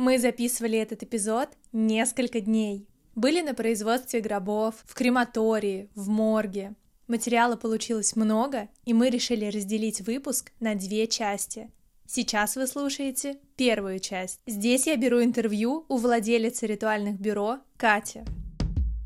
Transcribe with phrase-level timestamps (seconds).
[0.00, 2.88] Мы записывали этот эпизод несколько дней.
[3.14, 6.72] Были на производстве гробов, в крематории, в морге.
[7.06, 11.70] Материала получилось много, и мы решили разделить выпуск на две части.
[12.06, 14.40] Сейчас вы слушаете первую часть.
[14.46, 18.20] Здесь я беру интервью у владелицы ритуальных бюро Кати.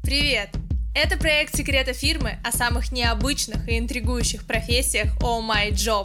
[0.05, 0.51] Привет!
[0.95, 6.05] Это проект секрета фирмы о самых необычных и интригующих профессиях Oh My Job.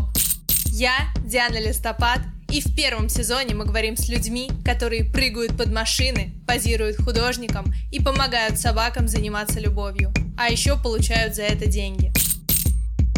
[0.72, 0.96] Я
[1.28, 2.22] Диана Листопад,
[2.52, 8.02] и в первом сезоне мы говорим с людьми, которые прыгают под машины, позируют художникам и
[8.02, 12.12] помогают собакам заниматься любовью, а еще получают за это деньги.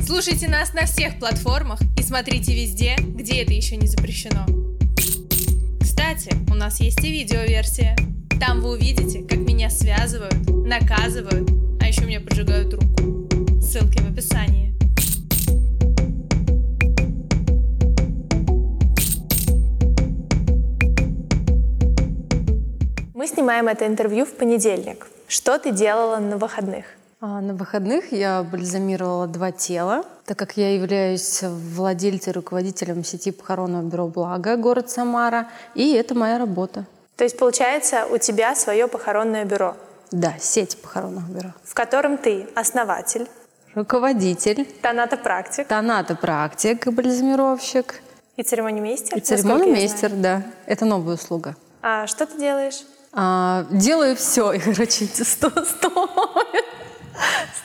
[0.05, 4.45] Слушайте нас на всех платформах и смотрите везде, где это еще не запрещено.
[5.79, 7.95] Кстати, у нас есть и видеоверсия.
[8.39, 13.29] Там вы увидите, как меня связывают, наказывают, а еще мне поджигают руку.
[13.61, 14.80] Ссылки в описании.
[23.21, 25.05] Мы снимаем это интервью в понедельник.
[25.27, 26.85] Что ты делала на выходных?
[27.19, 33.29] А, на выходных я бальзамировала два тела, так как я являюсь владельцем и руководителем сети
[33.29, 36.87] похоронного бюро «Благо» город Самара, и это моя работа.
[37.15, 39.77] То есть, получается, у тебя свое похоронное бюро?
[40.09, 41.49] Да, сеть похоронных бюро.
[41.63, 43.27] В котором ты основатель,
[43.75, 48.01] руководитель, тонатопрактик, тонатопрактик, бальзамировщик
[48.35, 49.15] и церемонимейстер.
[49.15, 50.41] И церемонимейстер, да.
[50.65, 51.55] Это новая услуга.
[51.83, 52.81] А что ты делаешь?
[53.13, 55.65] А, делаю все, и, короче, 100, 100,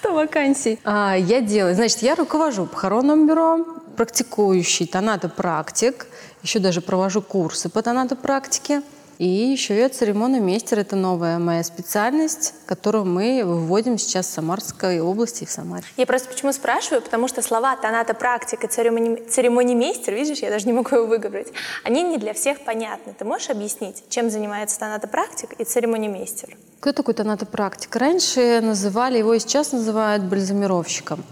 [0.01, 0.81] 100 вакансий.
[0.85, 3.65] А, я делаю, значит, я руковожу похоронным бюро,
[3.97, 6.07] практикующий тонатопрактик,
[6.43, 8.83] еще даже провожу курсы по тонатопрактике.
[9.19, 10.79] И еще я церемонный мейстер.
[10.79, 15.85] Это новая моя специальность, которую мы выводим сейчас в Самарской области и в Самаре.
[15.97, 19.17] Я просто почему спрашиваю, потому что слова тоната практика, церемони...
[19.29, 21.49] церемонимейстер, видишь, я даже не могу его выговорить,
[21.83, 23.15] они не для всех понятны.
[23.19, 26.57] Ты можешь объяснить, чем занимается тоната практик и церемонимейстер?
[26.81, 27.97] Кто такой тоната практик?
[27.97, 31.25] Раньше называли его и сейчас называют бальзамировщиком.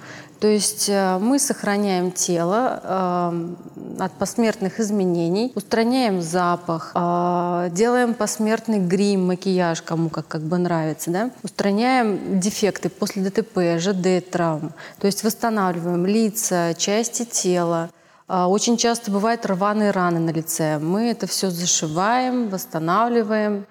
[0.45, 3.55] То есть э, мы сохраняем тело э,
[3.99, 11.11] от посмертных изменений, устраняем запах, э, делаем посмертный грим, макияж, кому как, как бы нравится,
[11.11, 11.31] да?
[11.43, 14.75] устраняем дефекты после ДТП, ЖД, травм.
[15.01, 17.89] То есть восстанавливаем лица, части тела.
[18.29, 20.79] Очень часто бывают рваные раны на лице.
[20.79, 23.65] Мы это все зашиваем, восстанавливаем,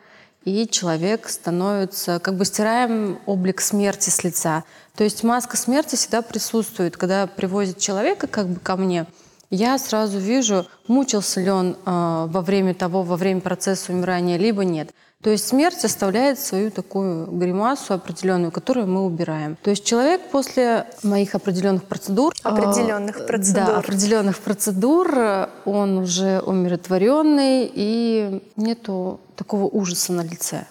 [0.46, 4.64] и человек становится, как бы стираем облик смерти с лица.
[4.96, 6.98] То есть маска смерти всегда присутствует.
[6.98, 9.08] Когда привозят человека как бы ко мне,
[9.50, 14.64] я сразу вижу, мучился ли он э, во время того, во время процесса умирания, либо
[14.64, 14.92] нет.
[15.24, 19.56] То есть смерть оставляет свою такую гримасу определенную, которую мы убираем.
[19.64, 22.34] То есть человек после моих определенных процедур...
[22.44, 23.66] Определенных э, процедур.
[23.66, 30.66] Да, определенных процедур, он уже умиротворенный, и нету такого ужаса на лице.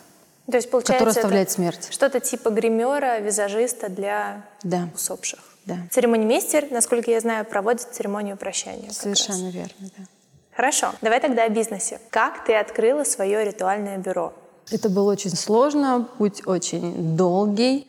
[0.50, 1.88] То есть, получается, который оставляет смерть.
[1.90, 4.88] Что-то типа гримера, визажиста для да.
[4.94, 5.40] усопших.
[5.64, 5.76] Да.
[5.90, 8.90] Церемонимейстер, насколько я знаю, проводит церемонию прощания.
[8.90, 10.04] Совершенно верно, да.
[10.54, 12.00] Хорошо, давай тогда о бизнесе.
[12.10, 14.34] Как ты открыла свое ритуальное бюро?
[14.70, 17.86] Это было очень сложно, путь очень долгий.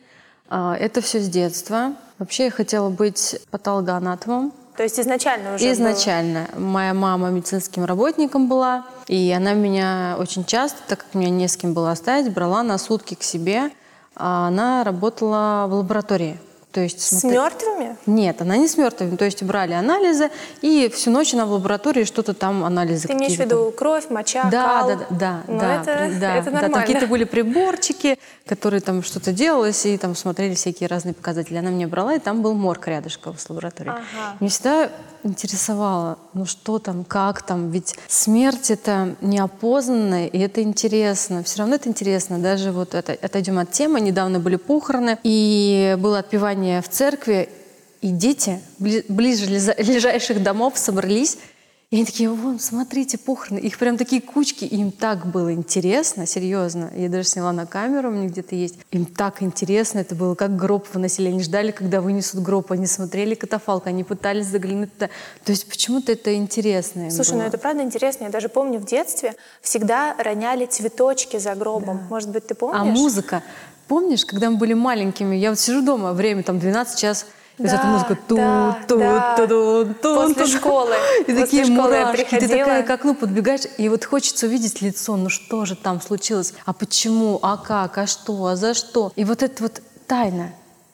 [0.48, 1.94] А, это все с детства.
[2.18, 6.48] Вообще я хотела быть патологоанатомом, то есть изначально уже Изначально.
[6.52, 6.60] Было...
[6.60, 11.56] Моя мама медицинским работником была, и она меня очень часто, так как меня не с
[11.56, 13.70] кем было оставить, брала на сутки к себе.
[14.16, 16.38] А она работала в лаборатории.
[16.74, 17.38] То есть, с смотри...
[17.38, 17.96] мертвыми?
[18.04, 19.14] Нет, она не с мертвыми.
[19.14, 20.30] То есть брали анализы,
[20.60, 24.50] и всю ночь она в лаборатории что-то там анализы Ты имеешь в виду кровь, моча,
[24.50, 24.88] да, кал?
[24.88, 25.42] Да, да, да.
[25.46, 26.74] Ну, да, это, да, это нормально.
[26.74, 31.56] Да, какие-то были приборчики, которые там что-то делалось, и там смотрели всякие разные показатели.
[31.56, 33.94] Она меня брала, и там был морг рядышком с лабораторией.
[33.94, 34.36] Ага.
[34.40, 34.90] Мне всегда
[35.24, 41.76] интересовало, ну что там, как там, ведь смерть это неопознанная, и это интересно, все равно
[41.76, 46.88] это интересно, даже вот это, отойдем от темы, недавно были похороны, и было отпевание в
[46.88, 47.48] церкви,
[48.00, 49.46] и дети ближе
[49.78, 51.38] ближайших домов собрались
[51.94, 53.60] и они такие, вон, смотрите, похороны.
[53.60, 54.64] Их прям такие кучки.
[54.64, 56.90] им так было интересно, серьезно.
[56.96, 58.74] Я даже сняла на камеру, у меня где-то есть.
[58.90, 61.28] Им так интересно это было, как гроб выносили.
[61.28, 62.72] Они ждали, когда вынесут гроб.
[62.72, 65.08] Они смотрели катафалк, они пытались заглянуть туда.
[65.44, 67.42] То есть почему-то это интересно Слушай, было.
[67.42, 68.24] ну это правда интересно.
[68.24, 71.98] Я даже помню в детстве всегда роняли цветочки за гробом.
[71.98, 72.06] Да.
[72.10, 72.80] Может быть, ты помнишь?
[72.80, 73.42] А музыка?
[73.88, 77.26] Помнишь, когда мы были маленькими, я вот сижу дома, время там 12 час,
[77.58, 79.36] и да, эта музыка ту да, ту да.
[79.36, 80.94] ту ту ту После школы.
[81.20, 82.38] И После такие школы мурашки.
[82.40, 86.54] Ты такая к окну подбегаешь, и вот хочется увидеть лицо, ну что же там случилось,
[86.64, 89.12] а почему, а как, а что, а за что.
[89.14, 90.50] И вот это вот тайна,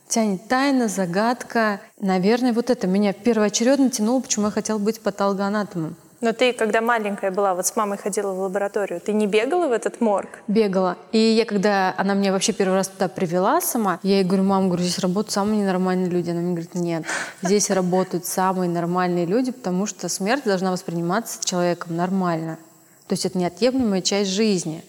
[0.09, 1.81] тянет тайна, загадка.
[1.99, 5.97] Наверное, вот это меня первоочередно тянуло, почему я хотела быть патологоанатомом.
[6.21, 9.73] Но ты, когда маленькая была, вот с мамой ходила в лабораторию, ты не бегала в
[9.73, 10.29] этот морг?
[10.49, 10.99] Бегала.
[11.13, 14.69] И я, когда она меня вообще первый раз туда привела сама, я ей говорю, мам,
[14.69, 16.31] говорю, здесь работают самые ненормальные люди.
[16.31, 17.05] Она мне говорит, нет,
[17.41, 22.59] здесь работают самые нормальные люди, потому что смерть должна восприниматься человеком нормально.
[23.07, 24.85] То есть это неотъемлемая часть жизни.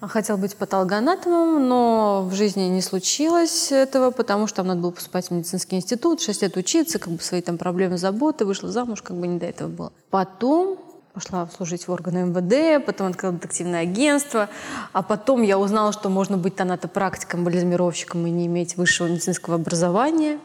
[0.00, 5.26] Хотел быть патологоанатомом, но в жизни не случилось этого, потому что там надо было поступать
[5.26, 9.16] в медицинский институт, 6 лет учиться, как бы свои там проблемы, заботы, вышла замуж, как
[9.16, 9.92] бы не до этого было.
[10.10, 10.78] Потом
[11.14, 14.48] пошла служить в органы МВД, потом открыла детективное агентство,
[14.92, 20.38] а потом я узнала, что можно быть тонатопрактиком, бализмировщиком и не иметь высшего медицинского образования.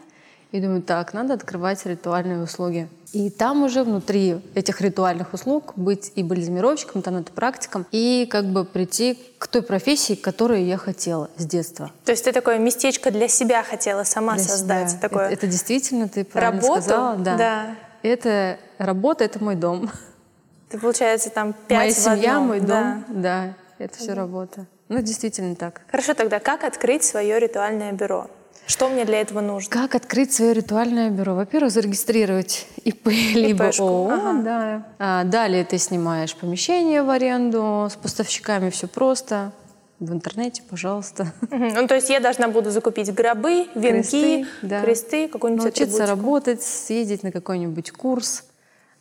[0.54, 2.88] И думаю, так, надо открывать ритуальные услуги.
[3.12, 9.18] И там уже внутри этих ритуальных услуг быть и бализмировщиком, тонатопрактиком, и как бы прийти
[9.38, 11.90] к той профессии, которую я хотела с детства.
[12.04, 14.90] То есть ты такое местечко для себя хотела сама для создать?
[14.92, 15.00] Себя.
[15.00, 15.24] Такое...
[15.24, 16.82] Это, это действительно, ты правильно Работу?
[16.82, 17.16] сказала.
[17.16, 17.36] Да.
[17.36, 17.76] да.
[18.04, 19.90] Это работа, это мой дом.
[20.68, 22.46] Ты, получается, там пять Моя в семья, одном.
[22.46, 23.02] мой да.
[23.08, 24.66] дом, да, это все работа.
[24.88, 25.80] Ну, действительно так.
[25.90, 28.30] Хорошо, тогда как открыть свое ритуальное бюро?
[28.66, 29.70] Что мне для этого нужно?
[29.70, 31.34] Как открыть свое ритуальное бюро?
[31.34, 33.84] Во-первых, зарегистрировать ИП либо ИПшку.
[33.84, 34.10] ООО.
[34.10, 34.42] Ага.
[34.42, 34.86] Да.
[34.98, 39.52] А далее ты снимаешь помещение в аренду, с поставщиками все просто.
[40.00, 41.32] В интернете, пожалуйста.
[41.42, 41.56] Угу.
[41.56, 44.80] Ну, то есть я должна буду закупить гробы, венки, кресты, да.
[44.82, 46.26] кресты какую-нибудь Научиться атрибутику.
[46.26, 48.44] работать, съездить на какой-нибудь курс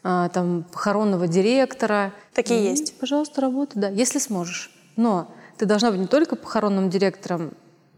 [0.03, 2.13] а, там, похоронного директора.
[2.33, 2.97] Такие И, есть?
[2.99, 4.71] Пожалуйста, работай, да, если сможешь.
[4.95, 7.53] Но ты должна быть не только похоронным директором,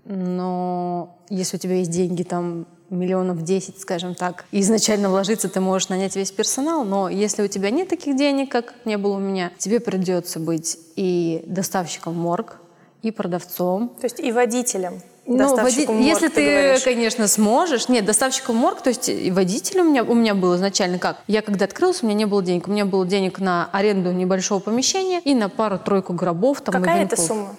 [0.05, 5.59] но если у тебя есть деньги, там, миллионов 10, скажем так, и изначально вложиться ты
[5.59, 9.19] можешь нанять весь персонал, но если у тебя нет таких денег, как не было у
[9.19, 12.57] меня, тебе придется быть и доставщиком морг,
[13.01, 13.89] и продавцом.
[13.99, 15.01] То есть и водителем.
[15.27, 15.87] Ну, води...
[15.87, 16.83] морг, если ты, ты, говоришь.
[16.83, 17.89] конечно, сможешь.
[17.89, 21.23] Нет, доставщиком морг, то есть и водитель у меня, у меня был изначально как?
[21.27, 22.67] Я когда открылась, у меня не было денег.
[22.67, 26.61] У меня было денег на аренду небольшого помещения и на пару-тройку гробов.
[26.61, 27.55] Там, Какая это сумма?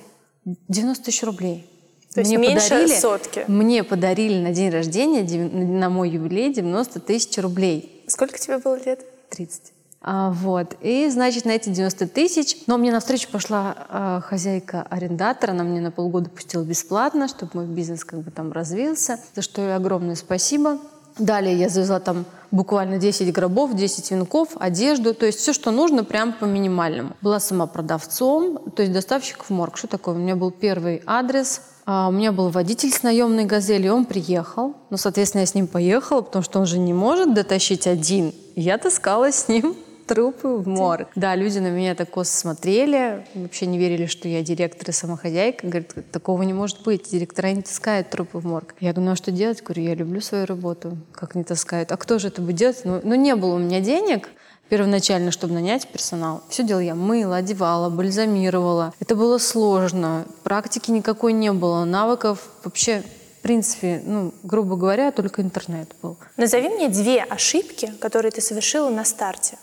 [0.69, 1.69] 90 тысяч рублей.
[2.17, 3.45] То есть меньше сотки?
[3.47, 8.03] Мне подарили на день рождения, на мой юбилей, 90 тысяч рублей.
[8.07, 9.05] Сколько тебе было лет?
[9.29, 9.73] 30.
[10.01, 10.77] А, вот.
[10.81, 12.57] И, значит, на эти 90 тысяч...
[12.67, 17.67] Но мне навстречу пошла а, хозяйка арендатора, она мне на полгода пустила бесплатно, чтобы мой
[17.67, 20.79] бизнес как бы там развился, за что ей огромное спасибо.
[21.19, 26.05] Далее я завезла там буквально 10 гробов, 10 венков, одежду, то есть все, что нужно,
[26.05, 27.17] прям по минимальному.
[27.23, 29.77] Была сама продавцом, то есть доставщик в морг.
[29.77, 30.15] Что такое?
[30.15, 34.75] У меня был первый адрес, а, у меня был водитель с наемной «Газели», он приехал.
[34.91, 38.35] Ну, соответственно, я с ним поехала, потому что он же не может дотащить один.
[38.55, 41.09] Я таскала с ним трупы в морг.
[41.15, 45.67] Да, люди на меня так косо смотрели, вообще не верили, что я директор и самохозяйка.
[45.67, 48.75] Говорят, такого не может быть, директора не таскают трупы в морг.
[48.81, 49.63] Я говорю, ну а что делать?
[49.63, 51.93] Говорю, я люблю свою работу, как не таскают.
[51.93, 52.81] А кто же это будет делать?
[52.85, 54.31] Ну, ну не было у меня денег,
[54.69, 56.43] первоначально, чтобы нанять персонал.
[56.49, 56.95] Все делала я.
[56.95, 58.93] Мыла, одевала, бальзамировала.
[59.01, 60.27] Это было сложно.
[60.43, 61.85] Практики никакой не было.
[61.85, 63.03] Навыков вообще
[63.39, 66.17] в принципе, ну, грубо говоря, только интернет был.
[66.37, 69.57] Назови мне две ошибки, которые ты совершила на старте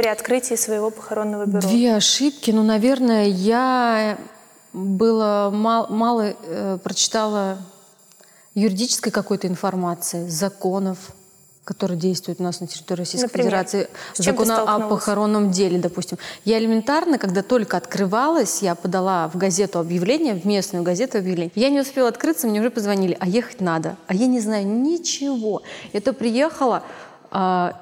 [0.00, 1.60] при открытии своего похоронного бюро.
[1.60, 2.50] Две ошибки.
[2.50, 4.16] Ну, наверное, я
[4.72, 7.58] было мало, мало э, прочитала
[8.54, 10.96] юридической какой-то информации, законов,
[11.64, 13.48] которые действуют у нас на территории Российской Например?
[13.48, 13.88] Федерации.
[14.16, 16.16] Закона о похоронном деле, допустим.
[16.46, 21.52] Я элементарно, когда только открывалась, я подала в газету объявление, в местную газету объявление.
[21.54, 23.98] Я не успела открыться, мне уже позвонили, а ехать надо.
[24.06, 25.60] А я не знаю ничего.
[25.92, 26.84] Это приехала,
[27.30, 27.78] а,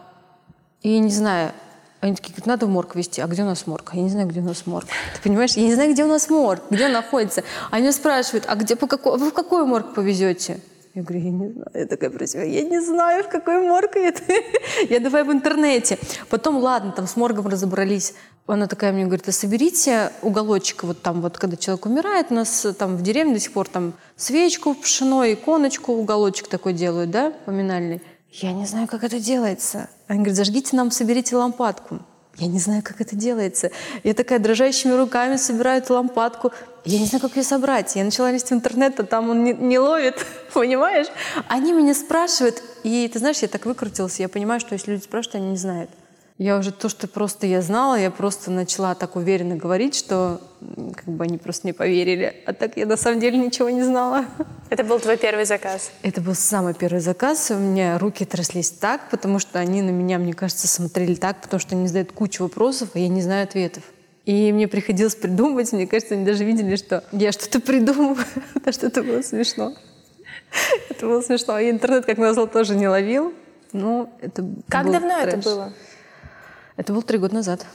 [0.82, 1.52] и не знаю,
[2.00, 3.20] они такие, говорят, надо в морг везти.
[3.20, 3.90] А где у нас морг?
[3.92, 4.86] Я не знаю, где у нас морг.
[5.16, 5.52] Ты понимаешь?
[5.52, 7.42] Я не знаю, где у нас морг, где он находится.
[7.70, 10.60] Они спрашивают, а где, по какой, вы в какой морг повезете?
[10.94, 11.70] Я говорю, я не знаю.
[11.74, 14.22] Я такая про себя, я не знаю, в какой морг это.
[14.88, 15.98] Я давай в интернете.
[16.28, 18.14] Потом, ладно, там с моргом разобрались.
[18.46, 22.66] Она такая мне говорит, а соберите уголочек, вот там вот, когда человек умирает, у нас
[22.78, 28.00] там в деревне до сих пор там свечку, пшено, иконочку, уголочек такой делают, да, поминальный.
[28.32, 29.88] Я не знаю, как это делается.
[30.06, 32.00] Они говорят, зажгите нам, соберите лампадку.
[32.36, 33.70] Я не знаю, как это делается.
[34.04, 36.52] Я такая дрожащими руками собираю эту лампадку.
[36.84, 37.96] Я не знаю, как ее собрать.
[37.96, 41.08] Я начала лезть в интернет, а там он не, не ловит, понимаешь?
[41.48, 45.36] Они меня спрашивают, и ты знаешь, я так выкрутилась, я понимаю, что если люди спрашивают,
[45.36, 45.90] они не знают.
[46.38, 50.40] Я уже то, что просто я знала, я просто начала так уверенно говорить, что
[50.94, 52.32] как бы они просто не поверили.
[52.46, 54.24] А так я на самом деле ничего не знала.
[54.70, 55.90] Это был твой первый заказ.
[56.02, 57.50] Это был самый первый заказ.
[57.50, 61.58] У меня руки тряслись так, потому что они на меня, мне кажется, смотрели так, потому
[61.58, 63.82] что они задают кучу вопросов, а я не знаю ответов.
[64.24, 65.72] И мне приходилось придумывать.
[65.72, 69.74] Мне кажется, они даже видели, что я что-то придумываю, потому что это было смешно.
[70.88, 71.58] Это было смешно.
[71.58, 73.32] И интернет, как назло, тоже не ловил.
[73.72, 75.44] Ну, это Как давно это трэш.
[75.44, 75.72] было?
[76.78, 77.66] Это было три года назад.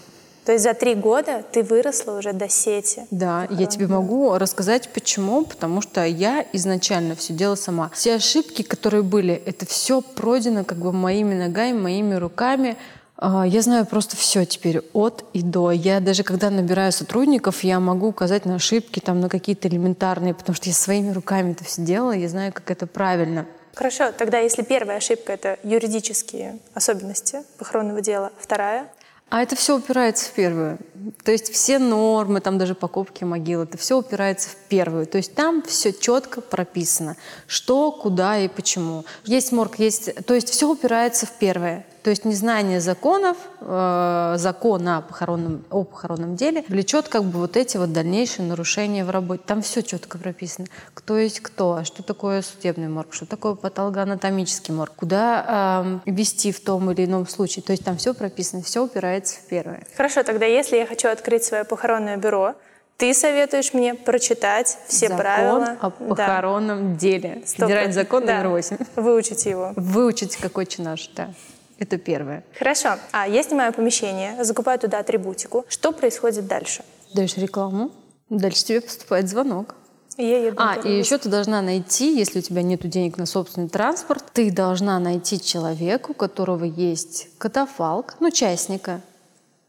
[0.46, 3.06] То есть за три года ты выросла уже до сети.
[3.12, 5.46] Да, я тебе могу рассказать почему.
[5.46, 7.92] Потому что я изначально все делала сама.
[7.94, 12.78] Все ошибки, которые были, это все пройдено как бы моими ногами, моими руками.
[13.18, 15.72] А, я знаю просто все теперь от и до.
[15.72, 20.56] Я даже когда набираю сотрудников, я могу указать на ошибки, там, на какие-то элементарные, потому
[20.56, 23.46] что я своими руками это все делала, я знаю, как это правильно.
[23.74, 28.88] Хорошо, тогда если первая ошибка— это юридические особенности похоронного дела, вторая—
[29.34, 30.78] а это все упирается в первую.
[31.24, 35.08] То есть все нормы, там даже покупки могил, это все упирается в первую.
[35.08, 39.06] То есть там все четко прописано, что, куда и почему.
[39.26, 40.14] Есть морг, есть...
[40.26, 41.84] То есть все упирается в первое.
[42.04, 47.56] То есть незнание законов, э, закона о похоронном, о похоронном деле влечет как бы вот
[47.56, 49.42] эти вот дальнейшие нарушения в работе.
[49.46, 50.68] Там все четко прописано.
[50.94, 56.52] Кто есть кто, а что такое судебный морг, что такое патологоанатомический морг, куда э, вести
[56.52, 57.64] в том или ином случае.
[57.64, 59.84] То есть там все прописано, все упирается в первое.
[59.96, 62.56] Хорошо, тогда если я хочу открыть свое похоронное бюро,
[62.98, 67.00] ты советуешь мне прочитать все закон правила о похоронном да.
[67.00, 67.44] деле.
[67.46, 68.40] Федеральный закон да.
[68.40, 68.78] номер 8.
[68.98, 69.72] Выучить его.
[69.78, 71.34] Выучить какой чинаш, да.
[71.80, 72.44] Это первое.
[72.58, 72.98] Хорошо.
[73.12, 75.66] А я снимаю помещение, закупаю туда атрибутику.
[75.68, 76.84] Что происходит дальше?
[77.14, 77.92] Даешь рекламу,
[78.30, 79.76] дальше тебе поступает звонок.
[80.18, 83.68] Я еду а, и еще ты должна найти, если у тебя нет денег на собственный
[83.70, 89.02] транспорт, ты должна найти человека, у которого есть катафалк, ну, частника,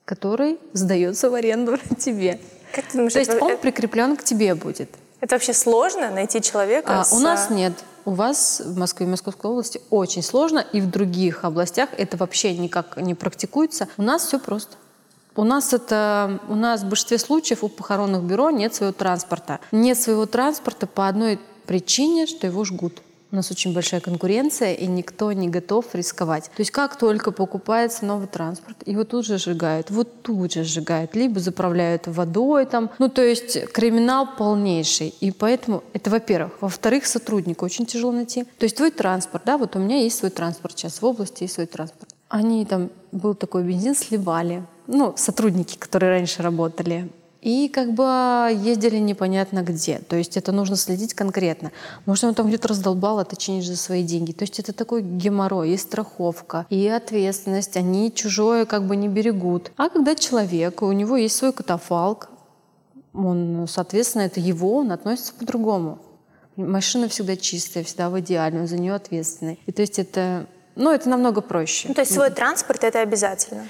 [0.05, 2.41] который сдается в аренду тебе.
[2.73, 4.91] Как ты думаешь, То есть это, он прикреплен к тебе будет.
[5.21, 7.01] Это вообще сложно найти человека?
[7.01, 7.13] А, с...
[7.13, 7.73] У нас нет.
[8.05, 12.57] У вас в Москве и Московской области очень сложно, и в других областях это вообще
[12.57, 13.89] никак не практикуется.
[13.97, 14.77] У нас все просто.
[15.37, 19.59] У нас это, у нас в большинстве случаев у похоронных бюро нет своего транспорта.
[19.73, 23.03] Нет своего транспорта по одной причине, что его жгут.
[23.35, 26.45] У нас очень большая конкуренция, и никто не готов рисковать.
[26.45, 31.17] То есть как только покупается новый транспорт, его тут же сжигают, вот тут же сжигают,
[31.17, 32.93] либо заправляют водой там.
[33.01, 35.13] Ну, то есть криминал полнейший.
[35.19, 36.53] И поэтому это, во-первых.
[36.61, 38.45] Во-вторых, сотрудника очень тяжело найти.
[38.45, 41.55] То есть твой транспорт, да, вот у меня есть свой транспорт сейчас, в области есть
[41.55, 42.15] свой транспорт.
[42.29, 44.63] Они там, был такой бензин, сливали.
[44.87, 47.11] Ну, сотрудники, которые раньше работали
[47.45, 48.05] и как бы
[48.53, 49.99] ездили непонятно где.
[49.99, 51.73] То есть это нужно следить конкретно.
[52.07, 54.33] Может, он там где-то раздолбал, а ты чинишь за свои деньги.
[54.33, 57.77] То есть это такой геморрой, и страховка, и ответственность.
[57.77, 59.73] Они чужое как бы не берегут.
[59.77, 62.31] А когда человек, у него есть свой катафалк,
[63.13, 65.99] он, соответственно, это его, он относится по-другому.
[66.57, 69.61] Машина всегда чистая, всегда в идеале, он за нее ответственный.
[69.67, 70.47] И то есть это,
[70.77, 71.89] ну, это намного проще.
[71.89, 73.67] Ну, то есть свой транспорт это обязательно?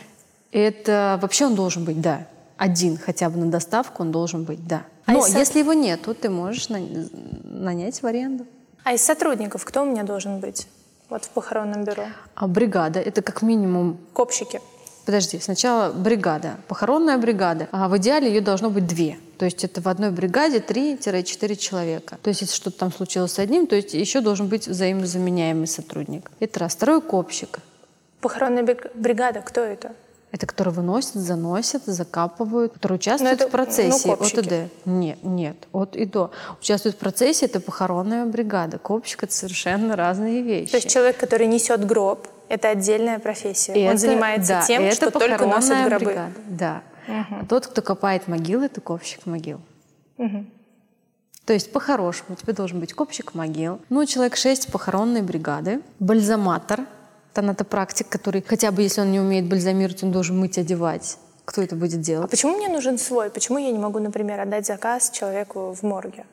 [0.52, 4.84] Это вообще он должен быть, да один хотя бы на доставку он должен быть, да.
[5.06, 5.34] А Но из...
[5.34, 8.46] если его нет, то ты можешь нанять в аренду.
[8.84, 10.66] А из сотрудников кто у меня должен быть?
[11.08, 12.04] Вот в похоронном бюро.
[12.34, 13.98] А бригада— это как минимум...
[14.12, 14.60] Копщики.
[15.04, 17.68] Подожди, сначала бригада, похоронная бригада.
[17.72, 19.18] А в идеале ее должно быть две.
[19.38, 22.18] То есть это в одной бригаде 3-4 человека.
[22.22, 26.30] То есть если что-то там случилось с одним, то есть еще должен быть взаимозаменяемый сотрудник.
[26.40, 26.74] Это раз.
[26.74, 27.58] Второй— копщик.
[28.20, 29.92] Похоронная бригада, кто это?
[30.34, 34.68] Это которые выносят, заносят, закапывают, которые участвуют это, в процессе ну, от и до.
[34.84, 36.32] Нет, нет, от и до.
[36.58, 38.78] Участвуют в процессе, это похоронная бригада.
[38.78, 40.72] Копчик— это совершенно разные вещи.
[40.72, 43.74] То есть человек, который несет гроб, это отдельная профессия.
[43.74, 46.04] Это, Он занимается да, тем, это что только носит гробы.
[46.06, 46.82] Бригада, да.
[47.06, 47.40] Угу.
[47.42, 49.60] А тот, кто копает могилы, это копщик могил.
[50.18, 50.46] Угу.
[51.44, 53.80] То есть по-хорошему у тебя должен быть копщик могил.
[53.88, 56.80] Ну, человек шесть похоронной бригады, бальзаматор—
[57.34, 61.18] тонатопрактик, который хотя бы если он не умеет бальзамировать, он должен мыть, одевать.
[61.44, 62.26] Кто это будет делать?
[62.26, 63.28] А почему мне нужен свой?
[63.28, 66.24] Почему я не могу, например, отдать заказ человеку в морге?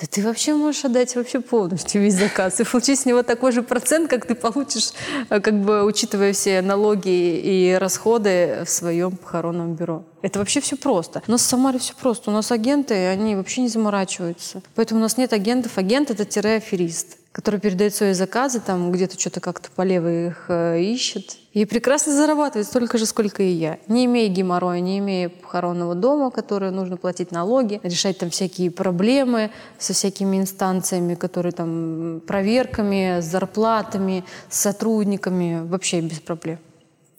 [0.00, 3.62] Да ты вообще можешь отдать вообще полностью весь заказ и получить с него такой же
[3.62, 4.92] процент, как ты получишь,
[5.28, 10.04] э, как бы учитывая все налоги и расходы в своем похоронном бюро.
[10.22, 11.22] Это вообще все просто.
[11.28, 12.30] У нас в Самаре все просто.
[12.30, 14.62] У нас агенты, они вообще не заморачиваются.
[14.74, 15.76] Поэтому у нас нет агентов.
[15.76, 20.80] Агент— это тире-аферист который передает свои заказы, там где-то что-то как-то по левой их э,
[20.80, 21.36] ищет.
[21.52, 23.78] И прекрасно зарабатывает столько же, сколько и я.
[23.86, 29.50] Не имея геморроя, не имея похоронного дома, который нужно платить налоги, решать там всякие проблемы
[29.78, 36.58] со всякими инстанциями, которые там проверками, с зарплатами, с сотрудниками, вообще без проблем.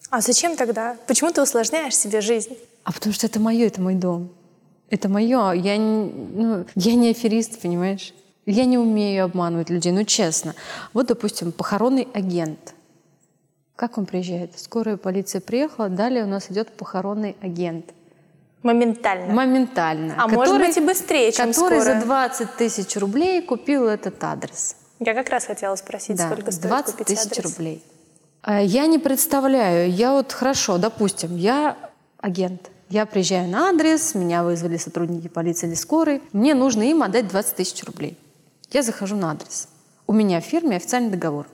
[0.09, 0.97] А зачем тогда?
[1.07, 2.57] Почему ты усложняешь себе жизнь?
[2.83, 4.29] А потому что это мое, это мой дом.
[4.89, 5.53] Это мое.
[5.53, 8.13] Я, ну, я не аферист, понимаешь?
[8.45, 10.55] Я не умею обманывать людей, ну честно.
[10.93, 12.73] Вот, допустим, похоронный агент.
[13.75, 14.57] Как он приезжает?
[14.59, 17.85] Скорая полиция приехала, далее у нас идет похоронный агент.
[18.63, 19.33] Моментально?
[19.33, 20.15] Моментально.
[20.17, 21.99] А который, может быть и быстрее, чем Который скорая.
[21.99, 24.75] за 20 тысяч рублей купил этот адрес.
[24.99, 27.43] Я как раз хотела спросить, да, сколько стоит 20 купить тысяч адрес.
[27.57, 27.83] рублей.
[28.43, 29.91] А Я не представляю.
[29.91, 31.75] Я вот хорошо, допустим, я
[32.19, 32.69] агент.
[32.89, 36.21] Я приезжаю на адрес, меня вызвали сотрудники полиции или скорой.
[36.33, 38.17] Мне нужно им отдать 20 тысяч рублей.
[38.71, 39.67] Я захожу на адрес.
[40.07, 41.47] У меня в фирме официальный договор.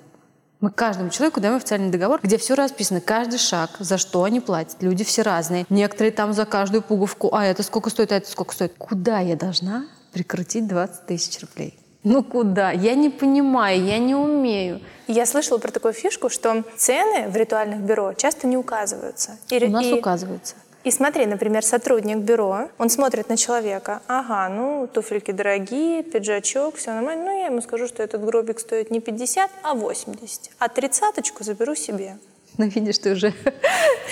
[0.60, 4.78] Мы каждому человеку даем официальный договор, где все расписано, каждый шаг, за что они платят.
[4.82, 5.66] Люди все разные.
[5.70, 8.74] Некоторые там за каждую пуговку, а это сколько стоит, а это сколько стоит.
[8.78, 11.80] Куда я должна прекратить 20 тысяч рублей?
[12.04, 12.72] Ну куда?
[12.72, 14.82] Я не понимаю, я не умею.
[15.08, 19.38] Я слышала про такую фишку, что цены в ритуальных бюро часто не указываются.
[19.50, 20.56] И, У нас и, указываются.
[20.88, 26.94] И смотри, например, сотрудник бюро, он смотрит на человека, ага, ну, туфельки дорогие, пиджачок, все
[26.94, 31.44] нормально, ну, я ему скажу, что этот гробик стоит не 50, а 80, а тридцаточку
[31.44, 32.17] заберу себе.
[32.58, 33.34] Ну, видишь, ты уже...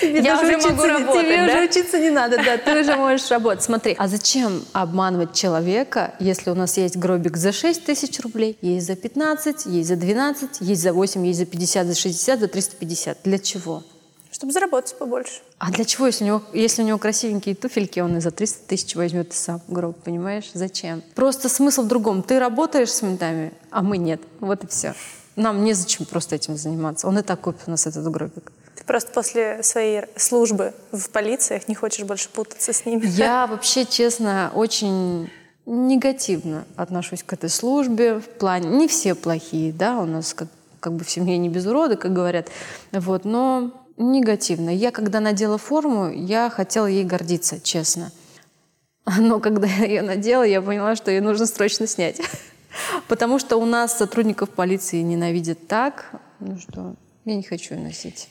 [0.02, 1.44] Тебе я уже учиться, могу работать, Тебе да?
[1.46, 3.64] уже учиться не надо, да, ты уже можешь работать.
[3.64, 8.86] Смотри, а зачем обманывать человека, если у нас есть гробик за 6 тысяч рублей, есть
[8.86, 13.18] за 15, есть за 12, есть за 8, есть за 50, за 60, за 350?
[13.24, 13.82] Для чего?
[14.36, 15.40] Чтобы заработать побольше.
[15.56, 18.68] А для чего, если у него, если у него красивенькие туфельки, он и за 300
[18.68, 20.50] тысяч возьмет и сам гроб, понимаешь?
[20.52, 21.02] Зачем?
[21.14, 22.22] Просто смысл в другом.
[22.22, 24.20] Ты работаешь с ментами, а мы нет.
[24.40, 24.94] Вот и все.
[25.36, 27.08] Нам незачем просто этим заниматься.
[27.08, 28.52] Он и так купит у нас этот гробик.
[28.74, 33.06] Ты просто после своей службы в полициях не хочешь больше путаться с ними?
[33.06, 35.30] Я вообще, честно, очень
[35.64, 38.18] негативно отношусь к этой службе.
[38.18, 40.48] В плане, не все плохие, да, у нас как,
[40.80, 42.50] как бы в семье не без урода, как говорят.
[42.92, 44.70] Вот, но Негативно.
[44.70, 48.12] Я, когда надела форму, я хотела ей гордиться, честно.
[49.18, 52.20] Но когда я ее надела, я поняла, что ее нужно срочно снять.
[53.08, 56.10] Потому что у нас сотрудников полиции ненавидят так,
[56.40, 58.28] ну что я не хочу ее носить.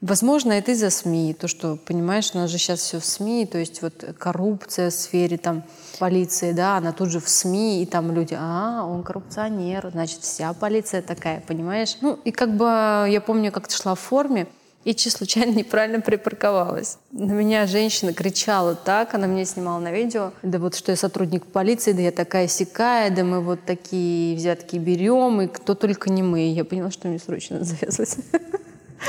[0.00, 3.58] Возможно, это из-за СМИ, то, что, понимаешь, у нас же сейчас все в СМИ, то
[3.58, 5.62] есть вот коррупция в сфере там
[5.98, 10.54] полиции, да, она тут же в СМИ, и там люди, а, он коррупционер, значит, вся
[10.54, 11.98] полиция такая, понимаешь?
[12.00, 12.64] Ну, и как бы
[13.10, 14.46] я помню, как ты шла в форме,
[14.84, 16.98] и че случайно неправильно припарковалась.
[17.12, 21.44] На меня женщина кричала так, она меня снимала на видео, да вот что я сотрудник
[21.44, 26.22] полиции, да я такая сякая, да мы вот такие взятки берем, и кто только не
[26.22, 26.52] мы.
[26.52, 28.16] Я поняла, что мне срочно завязывать.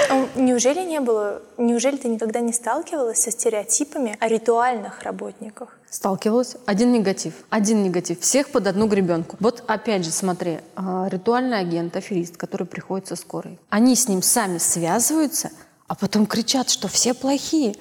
[0.09, 5.77] А неужели не было, неужели ты никогда не сталкивалась со стереотипами о ритуальных работниках?
[5.91, 6.55] Сталкивалась.
[6.65, 7.33] Один негатив.
[7.49, 8.21] Один негатив.
[8.21, 9.35] Всех под одну гребенку.
[9.41, 13.59] Вот опять же, смотри, а, ритуальный агент, аферист, который приходит со скорой.
[13.69, 15.51] Они с ним сами связываются,
[15.87, 17.75] а потом кричат, что все плохие.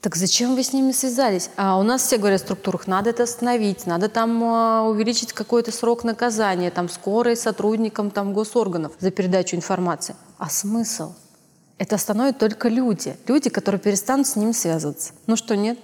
[0.00, 1.50] Так зачем вы с ними связались?
[1.58, 5.70] А у нас все говорят в структурах, надо это остановить, надо там э, увеличить какой-то
[5.70, 10.16] срок наказания, там скорой сотрудникам там госорганов за передачу информации.
[10.38, 11.12] А смысл?
[11.76, 13.14] Это остановят только люди.
[13.26, 15.12] Люди, которые перестанут с ним связываться.
[15.26, 15.78] Ну что, нет?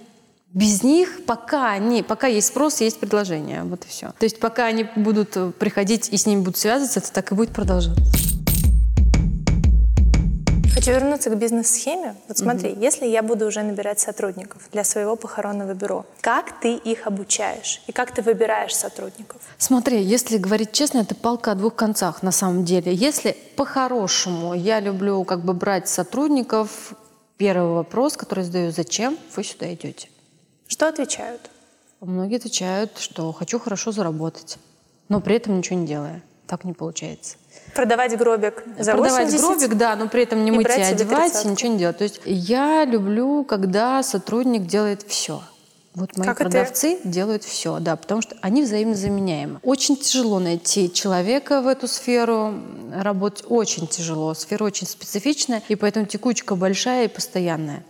[0.53, 3.63] Без них пока они, пока есть спрос, есть предложение.
[3.63, 4.13] Вот и все.
[4.17, 7.35] То есть пока они будут э, приходить и с ними будут связываться, это так и
[7.35, 8.01] будет продолжаться.
[10.73, 12.15] Хочу вернуться к бизнес-схеме.
[12.29, 12.81] Вот смотри, угу.
[12.81, 17.91] если я буду уже набирать сотрудников для своего похоронного бюро, как ты их обучаешь и
[17.91, 19.41] как ты выбираешь сотрудников?
[19.57, 22.93] Смотри, если говорить честно, это палка о двух концах на самом деле.
[22.93, 26.93] Если по-хорошему я люблю как бы брать сотрудников,
[27.35, 30.07] первый вопрос, который задаю, зачем вы сюда идете?
[30.67, 31.41] Что отвечают?
[32.01, 34.57] Многие отвечают, что хочу хорошо заработать,
[35.09, 36.21] но при этом ничего не делая.
[36.45, 37.35] Так не получается.
[37.73, 39.41] Продавать гробик за Продавать 80?
[39.41, 41.97] гробик, да, но при этом не мыть и одевать, и ничего не делать.
[41.97, 45.41] То есть я люблю, когда сотрудник делает все.
[45.93, 47.07] Вот мои как продавцы это?
[47.07, 49.59] делают все, да, потому что они взаимозаменяемы.
[49.63, 52.53] Очень тяжело найти человека в эту сферу,
[52.93, 54.35] работать очень тяжело.
[54.35, 57.83] Сфера очень специфичная, и поэтому текучка большая и постоянная.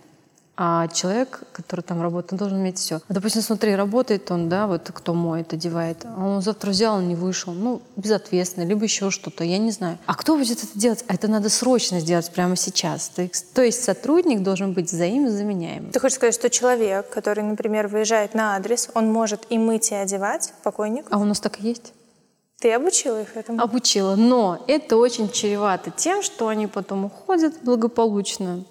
[0.60, 3.00] А человек, который там работает, он должен иметь все.
[3.08, 6.04] Допустим, смотри, работает он, да, вот кто моет, одевает.
[6.04, 7.52] А он завтра взял, он не вышел.
[7.52, 9.98] Ну, безответственно, либо еще что-то, я не знаю.
[10.06, 11.04] А кто будет это делать?
[11.06, 13.08] А это надо срочно сделать прямо сейчас.
[13.54, 15.92] То есть, сотрудник должен быть взаимозаменяемым.
[15.92, 19.94] Ты хочешь сказать, что человек, который, например, выезжает на адрес, он может и мыть, и
[19.94, 21.12] одевать покойников?
[21.12, 21.92] А у нас так и есть.
[22.58, 23.62] Ты обучила их этому?
[23.62, 28.64] Обучила, но это очень чревато тем, что они потом уходят благополучно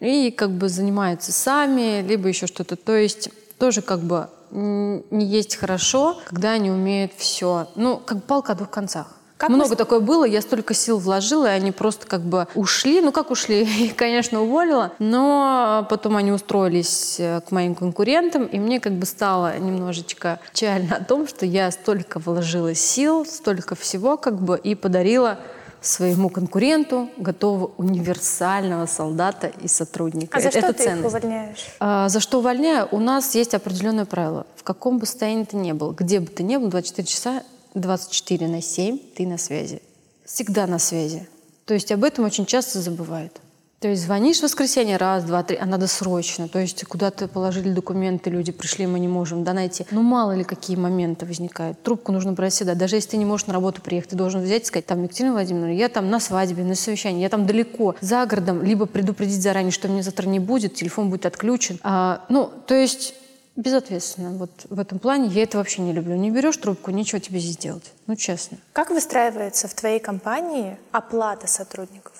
[0.00, 2.76] и как бы занимаются сами, либо еще что-то.
[2.76, 7.68] То есть тоже как бы не есть хорошо, когда они умеют все.
[7.74, 9.18] Ну, как палка о двух концах.
[9.38, 9.76] Как Много вы...
[9.76, 13.00] такое было, я столько сил вложила, и они просто как бы ушли.
[13.00, 13.62] Ну как ушли?
[13.84, 19.06] Их, конечно, уволила, но потом они устроились э, к моим конкурентам, и мне как бы
[19.06, 24.74] стало немножечко печально о том, что я столько вложила сил, столько всего как бы и
[24.74, 25.38] подарила
[25.80, 30.38] своему конкуренту готового универсального солдата и сотрудника.
[30.38, 31.00] А за что Это ты ценность.
[31.00, 31.66] их увольняешь?
[31.80, 32.88] А, за что увольняю?
[32.90, 34.46] У нас есть определенное правило.
[34.56, 37.42] В каком бы состоянии ты ни был, где бы ты ни был, 24 часа,
[37.74, 39.82] 24 на 7 ты на связи.
[40.24, 41.28] Всегда на связи.
[41.64, 43.40] То есть об этом очень часто забывают.
[43.80, 46.48] То есть звонишь в воскресенье раз, два, три, а надо срочно.
[46.48, 49.86] То есть куда-то положили документы, люди пришли, мы не можем да, найти.
[49.92, 51.80] Ну мало ли какие моменты возникают.
[51.82, 52.74] Трубку нужно брать всегда.
[52.74, 55.34] Даже если ты не можешь на работу приехать, ты должен взять и сказать, там, Екатерина
[55.34, 59.70] Владимировна, я там на свадьбе, на совещании, я там далеко, за городом, либо предупредить заранее,
[59.70, 61.78] что меня завтра не будет, телефон будет отключен.
[61.84, 63.14] А, ну, то есть
[63.54, 64.30] безответственно.
[64.30, 66.16] Вот в этом плане я это вообще не люблю.
[66.16, 67.92] Не берешь трубку, ничего тебе здесь делать.
[68.06, 68.58] Ну, честно.
[68.72, 72.17] Как выстраивается в твоей компании оплата сотрудников?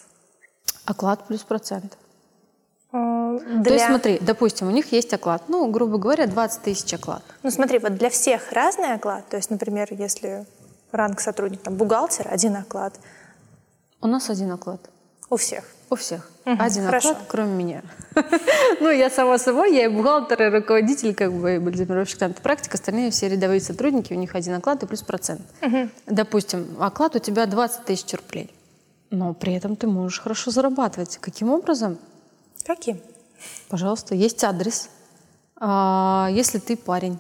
[0.89, 1.99] Оклад плюс процент.
[2.93, 3.63] Для...
[3.63, 7.23] То есть смотри, допустим, у них есть оклад, ну, грубо говоря, 20 тысяч оклад.
[7.43, 9.29] Ну смотри, вот для всех разный оклад.
[9.29, 10.47] То есть, например, если
[10.91, 12.95] ранг сотрудника, там, бухгалтер, один оклад.
[14.01, 14.81] У нас один оклад.
[15.29, 15.65] У всех?
[15.91, 16.31] У всех.
[16.47, 17.11] Угу, один хорошо.
[17.11, 17.83] оклад, кроме меня.
[18.81, 22.79] ну, я сама собой, я и бухгалтер, и руководитель, как бы, и бальзамировщик там практика,
[22.79, 25.43] остальные все рядовые сотрудники, у них один оклад и плюс процент.
[26.07, 28.51] Допустим, оклад у тебя 20 тысяч рублей
[29.11, 31.19] но при этом ты можешь хорошо зарабатывать.
[31.19, 31.99] Каким образом?
[32.65, 33.01] Каким?
[33.69, 34.91] Пожалуйста, есть адрес.
[35.57, 37.19] А, если ты парень,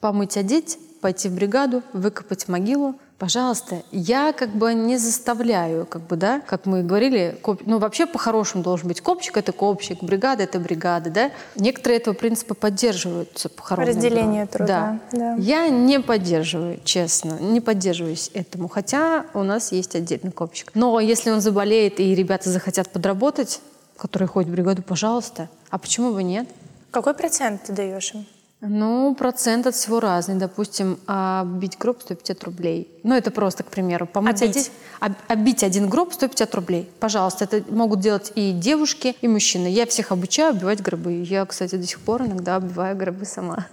[0.00, 6.16] помыть, одеть, пойти в бригаду, выкопать могилу, пожалуйста, я как бы не заставляю, как бы,
[6.16, 7.62] да, как мы говорили, коп...
[7.66, 11.30] ну, вообще по-хорошему должен быть копчик— это копчик, бригада— это бригада, да.
[11.56, 13.96] Некоторые этого принципа поддерживаются по-хорошему.
[13.96, 15.00] Разделение труда.
[15.12, 15.18] Да.
[15.18, 15.34] да.
[15.36, 20.70] Я не поддерживаю, честно, не поддерживаюсь этому, хотя у нас есть отдельный копчик.
[20.74, 23.60] Но если он заболеет и ребята захотят подработать,
[23.96, 25.48] которые ходят в бригаду, пожалуйста.
[25.70, 26.48] А почему бы нет?
[26.90, 28.26] Какой процент ты даешь им?
[28.60, 30.34] Ну, процент от всего разный.
[30.34, 32.88] Допустим, оббить гроб 150 рублей.
[33.04, 34.06] Ну, это просто, к примеру.
[34.06, 34.56] Помыть Оббить?
[35.00, 36.90] Один, об- оббить один гроб 150 рублей.
[36.98, 39.68] Пожалуйста, это могут делать и девушки, и мужчины.
[39.68, 41.22] Я всех обучаю оббивать гробы.
[41.22, 43.66] Я, кстати, до сих пор иногда оббиваю гробы сама.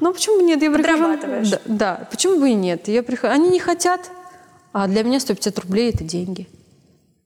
[0.00, 0.62] Ну, почему бы нет?
[0.62, 1.18] Я прихожу...
[1.50, 2.88] Да, да, почему бы и нет?
[2.88, 3.34] Я прихожу...
[3.34, 4.10] Они не хотят,
[4.72, 6.48] а для меня 150 рублей– это деньги.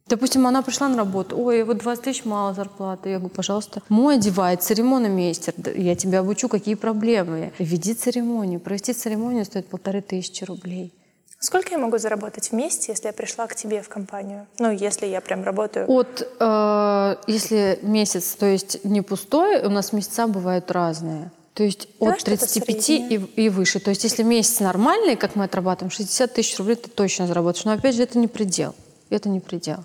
[0.09, 3.11] Допустим, она пришла на работу, ой, вот 20 тысяч мало зарплаты.
[3.11, 7.53] Я говорю, пожалуйста, мой одевает, церемономейстер, да, я тебя обучу, какие проблемы.
[7.59, 8.61] Веди церемонию.
[8.61, 10.93] Провести церемонию стоит полторы тысячи рублей.
[11.39, 14.47] Сколько я могу заработать вместе, если я пришла к тебе в компанию?
[14.59, 15.91] Ну, если я прям работаю.
[15.91, 21.31] От, э, если месяц, то есть не пустой, у нас месяца бывают разные.
[21.53, 23.81] То есть Давай от что-то 35 и, и выше.
[23.81, 27.65] То есть если месяц нормальный, как мы отрабатываем, 60 тысяч рублей ты точно заработаешь.
[27.65, 28.75] Но опять же, это не предел.
[29.11, 29.85] Это не предел.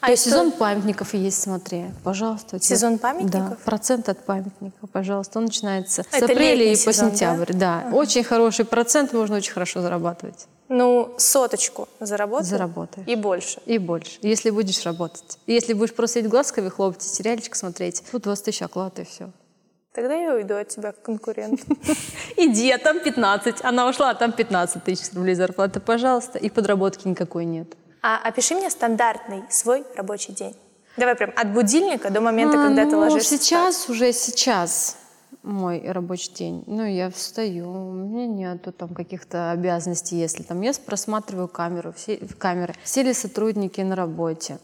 [0.00, 2.60] А То есть сезон памятников есть, смотри, пожалуйста.
[2.60, 3.50] Сезон памятников?
[3.50, 5.38] Да, процент от памятника, пожалуйста.
[5.38, 7.16] Он начинается с Это апреля летний и по сезон, да?
[7.16, 7.52] сентябрь.
[7.54, 10.46] Да, очень хороший процент, можно очень хорошо зарабатывать.
[10.68, 12.46] Ну, соточку заработаю.
[12.46, 13.08] Заработаешь.
[13.08, 13.60] И больше.
[13.66, 15.38] И больше, если будешь работать.
[15.46, 19.30] Если будешь просто сидеть глазками хлопать, сериальчик смотреть, тут 20 тысяч оклад и все.
[19.92, 21.60] Тогда я уйду от тебя как конкурент.
[22.36, 23.64] Иди, а там 15.
[23.64, 26.38] Она ушла, а там 15 тысяч рублей зарплаты, пожалуйста.
[26.38, 27.74] И подработки никакой нет.
[28.02, 30.56] А опиши мне стандартный свой рабочий день.
[30.96, 34.96] Давай прям от будильника до момента, А, когда ты ну, ложишься сейчас, уже сейчас
[35.42, 36.64] мой рабочий день.
[36.66, 42.18] Ну, я встаю, у меня нету там каких-то обязанностей, если там я просматриваю камеру, все,
[42.38, 42.74] камеры.
[42.82, 44.58] Все ли сотрудники на работе?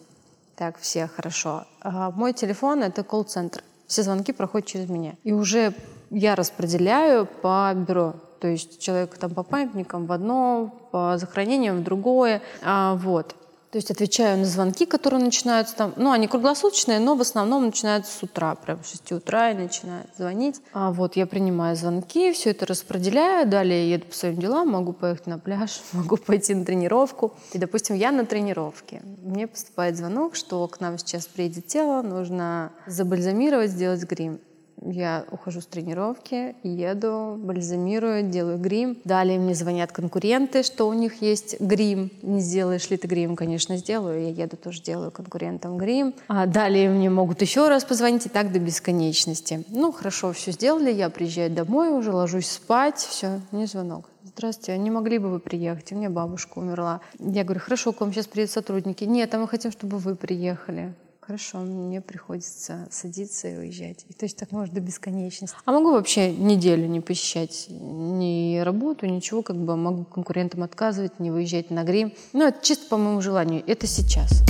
[0.57, 1.65] Так, все хорошо.
[1.81, 3.63] А мой телефон— это колл-центр.
[3.87, 5.15] Все звонки проходят через меня.
[5.23, 5.75] И уже
[6.11, 8.15] я распределяю по бюро.
[8.41, 12.43] То есть человек там по памятникам в одно, по захоронениям в другое.
[12.63, 13.35] А, вот.
[13.77, 18.11] То есть отвечаю на звонки, которые начинаются там, ну, они круглосуточные, но в основном начинаются
[18.11, 20.63] с утра, прям с 6 утра и начинают звонить.
[20.73, 25.27] А вот я принимаю звонки, все это распределяю, далее еду по своим делам, могу поехать
[25.27, 27.35] на пляж, могу пойти на тренировку.
[27.53, 29.03] И, допустим, я на тренировке.
[29.23, 34.41] Мне поступает звонок, что к нам сейчас приедет тело, нужно забальзамировать, сделать грим.
[34.83, 38.99] Я ухожу с тренировки, еду, бальзамирую, делаю грим.
[39.05, 42.11] Далее мне звонят конкуренты, что у них есть грим.
[42.23, 43.37] Не сделаешь ли ты грим?
[43.37, 44.23] Конечно, сделаю.
[44.23, 46.15] Я еду тоже делаю конкурентам грим.
[46.29, 49.65] А далее мне могут еще раз позвонить и так до бесконечности.
[49.69, 50.93] Ну, хорошо, все сделали.
[50.93, 52.99] Я приезжаю домой уже, ложусь спать.
[52.99, 54.11] Все, мне звонок.
[54.25, 55.93] Здравствуйте, а не могли бы вы приехать?
[55.93, 57.01] У меня бабушка умерла.
[57.19, 59.05] Я говорю, хорошо, к вам сейчас приедут сотрудники.
[59.05, 60.93] Нет, а мы хотим, чтобы вы приехали.
[61.27, 64.07] Хорошо, мне приходится садиться и уезжать.
[64.09, 65.57] И то есть так может до бесконечности.
[65.65, 71.33] А могу вообще неделю не посещать ни работу, ничего, как бы могу конкурентам отказывать, не
[71.33, 72.13] выезжать на грим.
[72.33, 73.65] Ну, это чисто по моему желанию.
[73.67, 74.45] Это сейчас.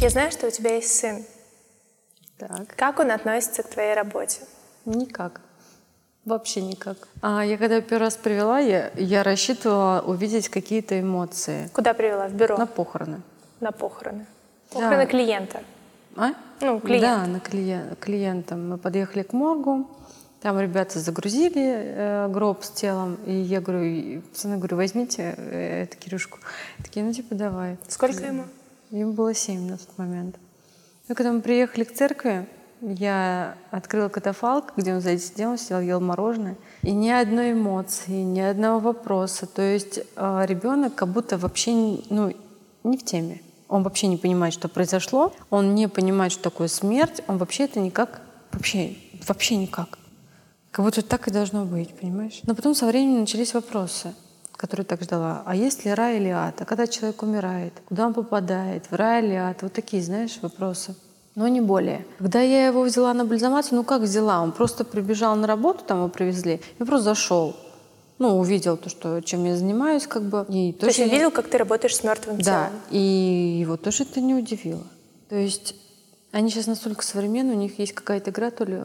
[0.00, 1.22] Я знаю, что у тебя есть сын.
[2.38, 2.74] Так.
[2.76, 4.40] Как он относится к твоей работе?
[4.86, 5.42] Никак.
[6.24, 6.96] Вообще никак.
[7.20, 12.28] А я когда первый раз привела, я, я рассчитывала увидеть какие-то эмоции Куда привела?
[12.28, 12.56] В бюро?
[12.56, 12.66] на
[13.60, 14.26] На, похороны.
[14.70, 14.90] похороны.
[14.90, 15.62] Похороны клиента.
[16.16, 16.32] А?
[16.60, 17.02] Ну, клиент.
[17.02, 18.68] Да, на клиен- клиентам.
[18.70, 19.88] Мы подъехали к моргу,
[20.40, 25.96] Там ребята загрузили э, гроб с телом, и я говорю, пацаны, говорю, возьмите э, эту
[25.96, 26.38] Кирюшку.
[26.82, 27.76] Такие, ну типа давай.
[27.88, 28.44] Сколько ему?
[28.90, 30.36] Ему было семь на тот момент.
[31.08, 32.46] И когда мы приехали к церкви,
[32.80, 36.56] я открыла катафалк, где он сзади сидел, он сидел, ел мороженое.
[36.82, 39.46] И ни одной эмоции, ни одного вопроса.
[39.46, 41.72] То есть э, ребенок как будто вообще
[42.10, 42.32] ну,
[42.84, 43.42] не в теме.
[43.68, 45.32] Он вообще не понимает, что произошло.
[45.50, 47.22] Он не понимает, что такое смерть.
[47.28, 49.98] Он вообще это никак, вообще, вообще никак.
[50.70, 52.40] Как будто так и должно быть, понимаешь?
[52.44, 54.14] Но потом со временем начались вопросы
[54.58, 55.42] которые так ждала.
[55.46, 56.60] А есть ли рай или ад?
[56.60, 57.72] А когда человек умирает?
[57.86, 58.90] Куда он попадает?
[58.90, 59.62] В рай или ад?
[59.62, 60.96] Вот такие, знаешь, вопросы.
[61.36, 62.04] Но не более.
[62.18, 64.42] Когда я его взяла на бальзамацию, ну как взяла?
[64.42, 67.54] Он просто прибежал на работу, там его привезли, и просто зашел.
[68.18, 70.44] Ну, увидел то, что, чем я занимаюсь, как бы.
[70.48, 72.44] И то есть он видел, как ты работаешь с мертвым телом?
[72.44, 74.84] Да, и его тоже это не удивило.
[75.28, 75.76] То есть
[76.32, 78.82] они сейчас настолько современные, у них есть какая-то игра, то ли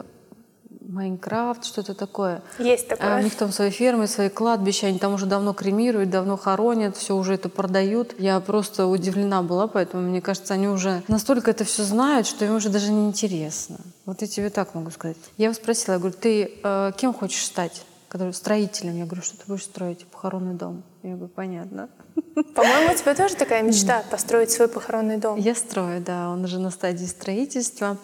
[0.86, 2.42] Майнкрафт, что-то такое.
[2.58, 3.16] Есть такое.
[3.16, 6.96] А у них там свои фермы, свои кладбища, они там уже давно кремируют, давно хоронят,
[6.96, 8.14] все уже это продают.
[8.18, 12.54] Я просто удивлена была, поэтому мне кажется, они уже настолько это все знают, что им
[12.54, 13.78] уже даже не интересно.
[14.04, 15.16] Вот я тебе так могу сказать.
[15.36, 17.82] Я его спросила, я говорю, ты э, кем хочешь стать?
[18.14, 18.96] Который строителем.
[18.96, 20.84] Я говорю, что ты будешь строить похоронный дом?
[21.02, 21.88] Я говорю, понятно.
[22.54, 25.36] По-моему, у тебя тоже такая мечта— построить свой похоронный дом.
[25.36, 26.30] Я строю, да.
[26.30, 27.98] Он уже на стадии строительства.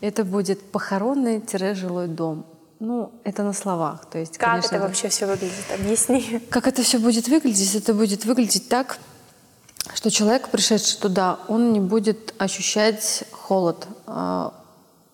[0.00, 2.46] Это будет похоронный-жилой дом.
[2.78, 4.08] Ну, это на словах.
[4.08, 5.64] То есть, как конечно, это вообще все выглядит?
[5.74, 6.40] Объясни.
[6.50, 7.74] Как это все будет выглядеть?
[7.74, 8.98] Это будет выглядеть так,
[9.94, 13.88] что человек, пришедший туда, он не будет ощущать холод.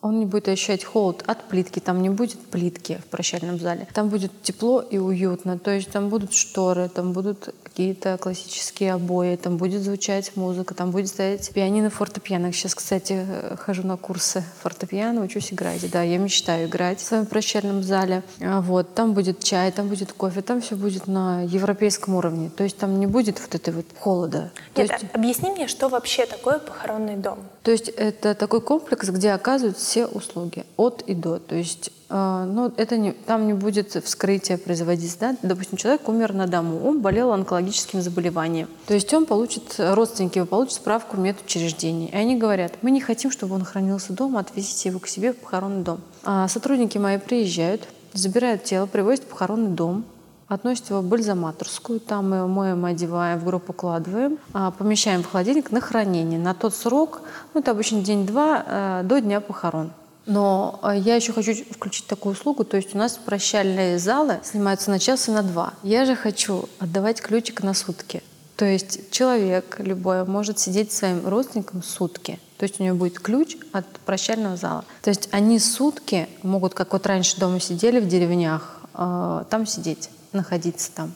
[0.03, 3.87] Он не будет ощущать холод от плитки, там не будет плитки в прощальном зале.
[3.95, 9.37] Там будет тепло и уютно, то есть там будут шторы, там будут какие-то классические обои,
[9.37, 12.53] там будет звучать музыка, там будет стоять пианино, фортепиано.
[12.53, 13.27] Сейчас, кстати,
[13.59, 15.91] хожу на курсы фортепиано, учусь играть.
[15.91, 18.23] Да, я мечтаю играть в своем прощальном зале.
[18.41, 22.51] А вот, там будет чай, там будет кофе, там все будет на европейском уровне.
[22.55, 24.53] То есть там не будет вот этой вот холода.
[24.77, 25.05] Нет, есть...
[25.15, 27.39] объясни мне, что вообще такое похоронный дом?
[27.63, 31.39] То есть это такой комплекс, где оказывают все услуги от и до.
[31.39, 35.17] То есть а, ну, это не, там не будет вскрытия производиться.
[35.19, 35.37] Да?
[35.43, 38.69] Допустим, человек умер на дому, он болел онкологическим заболеванием.
[38.87, 42.11] То есть он получит, родственники его получат справку в медучреждении.
[42.11, 45.39] И они говорят, мы не хотим, чтобы он хранился дома, отвезите его к себе в
[45.39, 46.01] похоронный дом.
[46.23, 50.05] А сотрудники мои приезжают, забирают тело, привозят в похоронный дом,
[50.49, 55.31] относят его в бальзаматорскую, там мы его моем, одеваем, в гроб укладываем, а, помещаем в
[55.31, 57.23] холодильник на хранение на тот срок,
[57.55, 59.93] ну это обычно день-два, э, до дня похорон.
[60.27, 64.91] Но э, я еще хочу включить такую услугу, то есть у нас прощальные залы снимаются
[64.91, 65.75] на час и на два.
[65.83, 68.23] Я же хочу отдавать ключик на сутки.
[68.57, 72.39] То есть человек любой может сидеть своим родственником сутки.
[72.59, 74.85] То есть у него будет ключ от прощального зала.
[75.03, 80.11] То есть они сутки могут, как вот раньше дома сидели в деревнях, э, там сидеть,
[80.33, 81.13] находиться там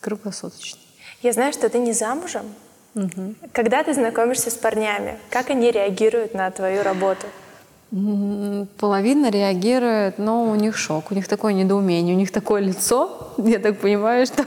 [0.00, 0.80] круглосуточно.
[1.22, 2.46] Я знаю, что ты не замужем.
[2.94, 3.34] Угу.
[3.52, 7.26] Когда ты знакомишься с парнями, как они реагируют на твою работу?
[8.78, 13.58] Половина реагирует, но у них шок, у них такое недоумение, у них такое лицо, я
[13.58, 14.46] так понимаю, что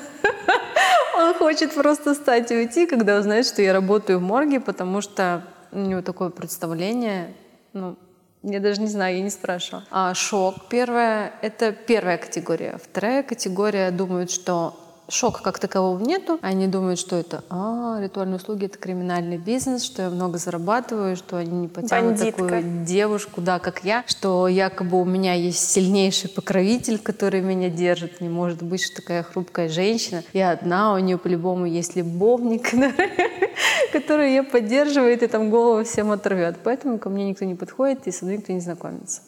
[1.17, 5.43] он хочет просто встать и уйти, когда узнает, что я работаю в морге, потому что
[5.71, 7.35] у него такое представление,
[7.73, 7.97] ну,
[8.41, 9.83] я даже не знаю, я не спрашивала.
[9.91, 12.79] А шок первое— это первая категория.
[12.83, 14.75] Вторая категория думают, что
[15.09, 16.39] шока как такового нету.
[16.41, 21.37] Они думают, что это а, ритуальные услуги— это криминальный бизнес, что я много зарабатываю, что
[21.37, 22.43] они не потянут Бандитка.
[22.43, 28.21] такую девушку, да, как я, что якобы у меня есть сильнейший покровитель, который меня держит.
[28.21, 30.23] Не может быть, что такая хрупкая женщина.
[30.33, 32.71] Я одна, у нее по-любому есть любовник,
[33.91, 36.57] который ее поддерживает и там голову всем оторвет.
[36.63, 39.21] Поэтому ко мне никто не подходит и со мной никто не знакомится.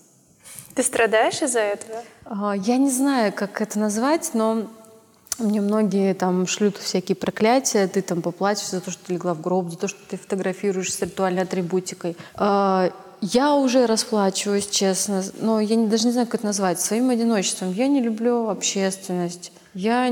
[0.77, 2.03] Ты страдаешь из-за этого?
[2.25, 4.67] А, я не знаю, как это назвать, но
[5.39, 9.41] мне многие там шлют всякие проклятия, ты там поплачешь за то, что ты легла в
[9.41, 12.17] гроб, за то, что ты фотографируешь с ритуальной атрибутикой.
[12.35, 17.71] А, я уже расплачиваюсь, честно, но я даже не знаю, как это назвать, своим одиночеством.
[17.71, 19.51] Я не люблю общественность.
[19.73, 20.09] Я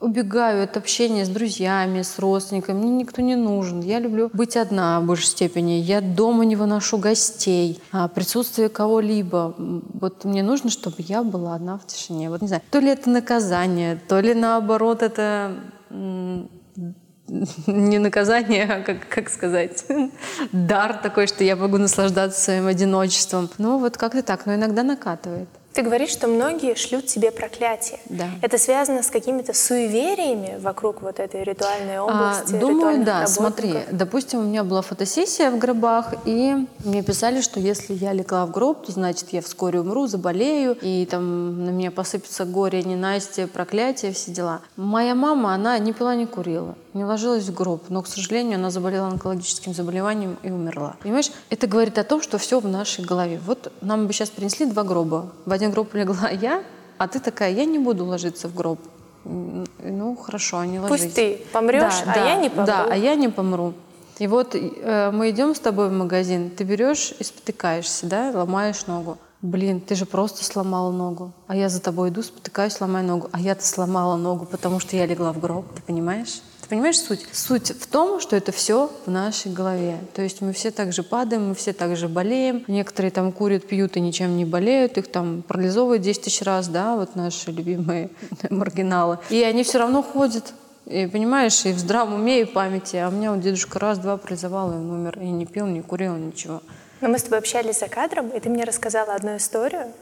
[0.00, 2.78] убегаю от общения с друзьями, с родственниками.
[2.78, 3.80] Мне никто не нужен.
[3.80, 5.72] Я люблю быть одна в большей степени.
[5.72, 9.54] Я дома не выношу гостей, а присутствие кого-либо.
[9.58, 12.30] Вот мне нужно, чтобы я была одна в тишине.
[12.30, 15.56] Вот не знаю, то ли это наказание, то ли наоборот это
[17.66, 19.84] не наказание, а как, как сказать,
[20.52, 23.48] дар такой, что я могу наслаждаться своим одиночеством.
[23.58, 25.48] Ну вот как-то так, но иногда накатывает.
[25.76, 28.00] Ты говоришь, что многие шлют себе проклятие.
[28.06, 28.30] Да.
[28.40, 32.56] Это связано с какими-то суевериями вокруг вот этой ритуальной области?
[32.56, 33.20] А, думаю, да.
[33.20, 33.28] работников?
[33.28, 38.46] Смотри, допустим, у меня была фотосессия в гробах, и мне писали, что если я легла
[38.46, 43.46] в гроб, то значит я вскоре умру, заболею, и там на меня посыпется горе, ненастье,
[43.46, 44.62] проклятие, все дела.
[44.76, 48.70] Моя мама, она не пила, не курила, не ложилась в гроб, но, к сожалению, она
[48.70, 50.96] заболела онкологическим заболеванием и умерла.
[51.02, 53.38] Понимаешь, это говорит о том, что все в нашей голове.
[53.44, 55.30] Вот нам бы сейчас принесли два гроба.
[55.44, 56.62] В один гроб легла я,
[56.98, 58.80] а ты такая, я не буду ложиться в гроб.
[59.24, 61.02] Ну, хорошо, не ложись.
[61.02, 62.66] Пусть ты помрешь, да, а да, я не помру.
[62.66, 63.74] Да, а я не помру.
[64.18, 68.86] И вот э, мы идем с тобой в магазин, ты берешь и спотыкаешься, да, ломаешь
[68.86, 69.18] ногу.
[69.42, 71.32] Блин, ты же просто сломала ногу.
[71.46, 73.28] А я за тобой иду, спотыкаюсь, ломаю ногу.
[73.32, 76.40] А я-то сломала ногу, потому что я легла в гроб, ты понимаешь?
[76.66, 77.24] Ты понимаешь суть?
[77.30, 80.00] Суть в том, что это все в нашей голове.
[80.14, 82.64] То есть мы все так же падаем, мы все так же болеем.
[82.66, 86.96] Некоторые там курят, пьют и ничем не болеют, их там парализовывают 10 тысяч раз, да,
[86.96, 88.10] вот наши любимые
[88.50, 89.20] маргиналы.
[89.30, 90.54] И они все равно ходят.
[90.86, 92.96] И понимаешь, и в здравом уме, и памяти.
[92.96, 95.20] А у меня вот дедушка раз-два парализовал, и он умер.
[95.20, 96.62] И не пил, не курил, ничего.
[97.00, 99.92] Но мы с тобой общались за кадром, и ты мне рассказала одну историю,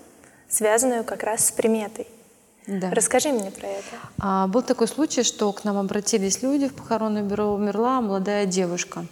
[0.48, 2.06] связанную как раз с приметой.
[2.66, 2.90] Да.
[2.90, 3.96] Расскажи мне про это.
[4.18, 9.04] А, был такой случай, что к нам обратились люди в похоронное бюро, умерла молодая девушка.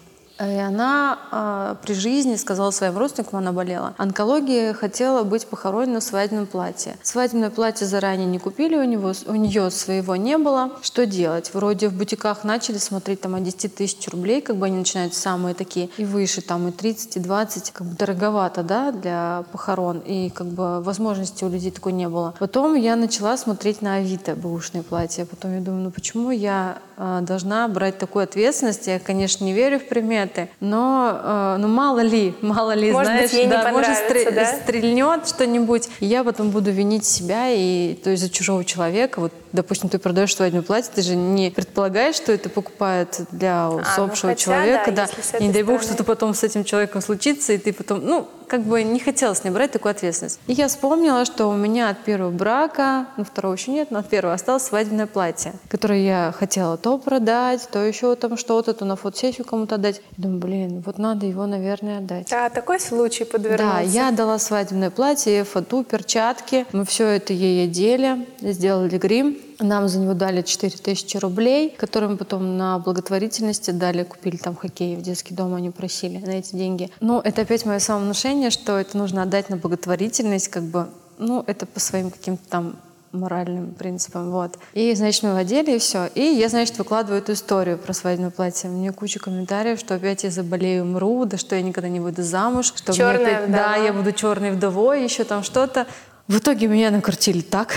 [0.46, 3.94] И она а, при жизни сказала своим родственникам, она болела.
[3.96, 6.96] Онкология хотела быть похоронена в свадебном платье.
[7.02, 10.70] Свадебное платье заранее не купили у него, у нее своего не было.
[10.82, 11.52] Что делать?
[11.54, 15.54] Вроде в бутиках начали смотреть там от 10 тысяч рублей, как бы они начинают самые
[15.54, 19.98] такие и выше, там и 30, и 20, как бы дороговато, да, для похорон.
[20.00, 22.34] И как бы возможности у людей такой не было.
[22.38, 25.24] Потом я начала смотреть на Авито бэушные платья.
[25.24, 26.78] Потом я думаю, ну почему я
[27.22, 28.86] должна брать такую ответственность?
[28.86, 30.48] Я, конечно, не верю в приметы.
[30.60, 34.32] Но э, ну мало ли, мало ли, может знаешь, быть, ей да, не может стр-
[34.32, 34.46] да?
[34.46, 39.20] стрельнет что-нибудь, и я потом буду винить себя и то есть за чужого человека.
[39.20, 43.70] Вот, допустим, ты продаешь свадебное платье, ты же не предполагаешь, что это покупают для а,
[43.70, 45.08] усопшего ну, хотя, человека, да.
[45.32, 45.38] да.
[45.38, 45.94] И не дай бог, стороны.
[45.94, 49.52] что-то потом с этим человеком случится, и ты потом, ну, как бы не хотелось мне
[49.52, 50.38] брать такую ответственность.
[50.46, 54.08] И я вспомнила, что у меня от первого брака, ну, второго еще нет, но от
[54.10, 58.96] первого осталось свадебное платье, которое я хотела то продать, то еще там что-то, то на
[58.96, 60.02] фотосессию кому-то отдать.
[60.18, 62.28] Думаю, блин, вот надо его, наверное, отдать.
[62.28, 63.74] Да, такой случай подвернулся.
[63.74, 66.66] Да, я дала свадебное платье, фату, перчатки.
[66.72, 69.38] Мы все это ей одели, сделали грим.
[69.60, 74.96] Нам за него дали 4000 рублей, которые мы потом на благотворительности дали, купили там хоккей
[74.96, 76.90] в детский дом, они просили на эти деньги.
[77.00, 81.66] Но это опять мое самовнушение, что это нужно отдать на благотворительность, как бы, ну, это
[81.66, 82.76] по своим каким-то там
[83.12, 84.58] моральным принципам, вот.
[84.72, 86.06] И, значит, мы его одели, и все.
[86.14, 88.70] И я, значит, выкладываю эту историю про свадебное платье.
[88.70, 92.72] Мне куча комментариев, что опять я заболею, умру, да что я никогда не выйду замуж,
[92.74, 93.84] что мне Чёрная опять- да, вдова.
[93.84, 95.86] я буду черной вдовой, еще там что-то.
[96.26, 97.76] В итоге меня накрутили так.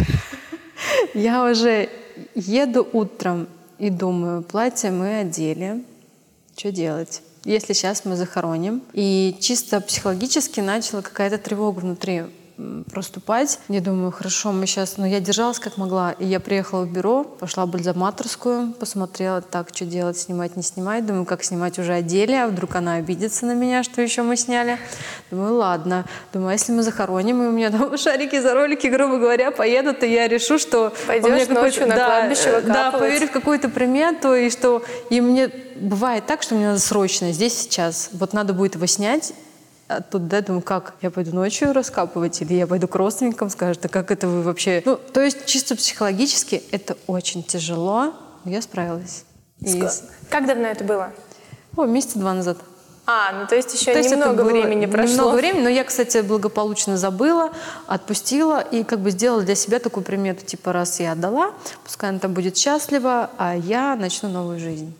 [1.13, 1.89] Я уже
[2.33, 5.83] еду утром и думаю, платье мы одели,
[6.55, 7.21] что делать?
[7.43, 8.81] Если сейчас мы захороним.
[8.93, 12.23] И чисто психологически начала какая-то тревога внутри
[12.91, 13.59] проступать.
[13.67, 14.97] Я думаю, хорошо, мы сейчас...
[14.97, 16.13] Но я держалась как могла.
[16.13, 21.05] И я приехала в бюро, пошла в бальзаматорскую, посмотрела, так, что делать, снимать, не снимать.
[21.05, 24.77] Думаю, как снимать уже одели, а вдруг она обидится на меня, что еще мы сняли.
[25.31, 26.05] Думаю, ладно.
[26.31, 30.03] Думаю, а если мы захороним, и у меня там шарики за ролики, грубо говоря, поедут,
[30.03, 30.93] и я решу, что...
[31.07, 32.99] Пойдешь ночью на да, кладбище э, Да, выкапывать.
[32.99, 34.81] поверю в какую-то примету, и что...
[35.09, 38.09] И мне бывает так, что мне надо срочно, здесь, сейчас.
[38.13, 39.33] Вот надо будет его снять,
[39.87, 40.95] а тут, да, думаю, как?
[41.01, 44.81] Я пойду ночью раскапывать или я пойду к родственникам, скажут, а как это вы вообще...
[44.85, 49.25] Ну, то есть чисто психологически это очень тяжело, но я справилась.
[49.59, 51.11] И Ск- с- Как давно это было?
[51.77, 52.57] О, месяца два назад.
[53.07, 55.13] А, ну то есть еще То есть немного было времени прошло.
[55.15, 57.51] Немного времени, но я, кстати, благополучно забыла,
[57.85, 61.51] отпустила и как бы сделала для себя такую примету, типа, раз я отдала,
[61.83, 64.91] пускай она там будет счастлива, а я начну новую жизнь.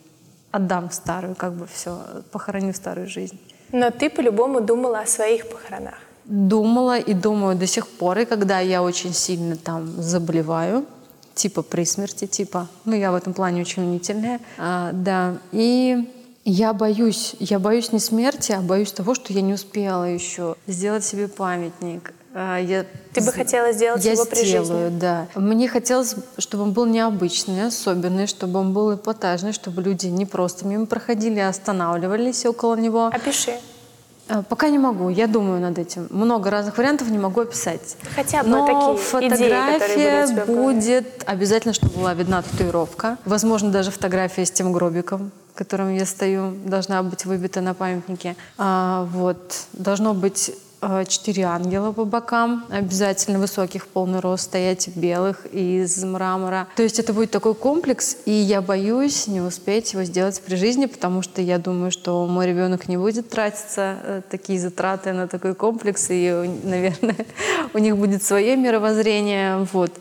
[0.52, 2.00] Отдам старую, как бы все,
[2.32, 3.40] похороню старую жизнь.
[3.72, 5.96] Но ты по-любому думала о своих похоронах.
[6.26, 10.86] Думала и думаю до сих пор, и когда я очень сильно там заболеваю,
[11.36, 16.10] типа при смерти, типа, ну я в этом плане очень мнительная, а, да, и
[16.46, 21.04] я боюсь, я боюсь не смерти, а боюсь того, что я не успела еще сделать
[21.04, 22.14] себе памятник.
[22.38, 25.00] А, Я Ты бы хотела сделать я его при сделаю, жизни?
[25.00, 25.28] да.
[25.36, 30.68] Мне хотелось, чтобы он был необычный, особенный, чтобы он был эпатажный, чтобы люди не просто
[30.68, 33.06] мимо проходили, а останавливались около него.
[33.08, 33.54] Опиши.
[34.28, 36.08] А, Пока не могу, я думаю над этим.
[36.10, 37.96] Много разных вариантов не могу описать.
[38.16, 40.46] Хотя бы Но такие идеи, фотография голове.
[40.46, 43.18] будет обязательно, чтобы была видна татуировка.
[43.24, 48.36] Возможно, даже фотография с тем гробиком, в котором я стою, должна быть выбита на памятнике.
[48.58, 49.68] А, вот.
[49.72, 50.52] Должно быть
[51.08, 56.68] четыре ангела по бокам, обязательно высоких, полный рост, стоять белых из мрамора.
[56.76, 60.86] То есть это будет такой комплекс, и я боюсь не успеть его сделать при жизни,
[60.86, 65.56] потому что я думаю, что мой ребенок не будет тратиться э, такие затраты на такой
[65.56, 67.26] комплекс, и, наверное,
[67.74, 69.68] у них будет свое мировоззрение.
[69.72, 69.92] Вот.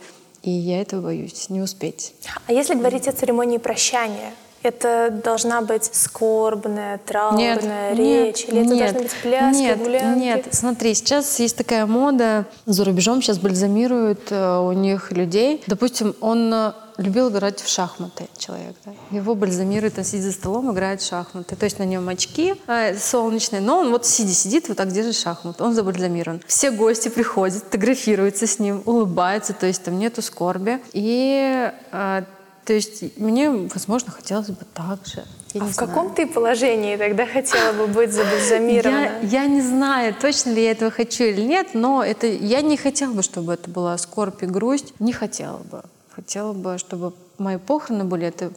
[0.43, 2.14] И я этого боюсь, не успеть.
[2.47, 4.35] А если говорить о церемонии прощания,
[4.65, 8.47] это должна быть скорбная, траурная нет, речь?
[8.47, 10.19] Нет, или это нет, должны быть пляски, нет, гулянки?
[10.19, 15.62] Нет, смотри, сейчас есть такая мода, за рубежом сейчас бальзамируют э, у них людей.
[15.67, 18.75] Допустим, он э, любил играть в шахматы человек.
[18.85, 18.93] Да?
[19.11, 21.57] Его бальзамируют, он сидит за столом, играет в шахматы.
[21.57, 25.17] То есть на нем очки э, солнечные, но он вот сидит, сидит, вот так держит
[25.17, 25.61] шахмат.
[25.61, 26.41] Он забальзамирован.
[26.47, 30.81] Все гости приходят, фотографируются с ним, улыбаются, то есть там нету скорби.
[30.93, 32.25] И э,
[32.65, 35.25] то есть мне, возможно, хотелось бы так же.
[35.53, 35.89] Я а в знаю.
[35.89, 39.21] каком ты положении тогда хотела бы быть забальзамирована?
[39.23, 42.77] Я, я не знаю, точно ли я этого хочу или нет, но это, я не
[42.77, 44.95] хотела бы, чтобы это была скорбь и грусть.
[44.99, 45.83] Не хотела бы.
[46.11, 48.51] Хотела бы, чтобы мои похороны были, это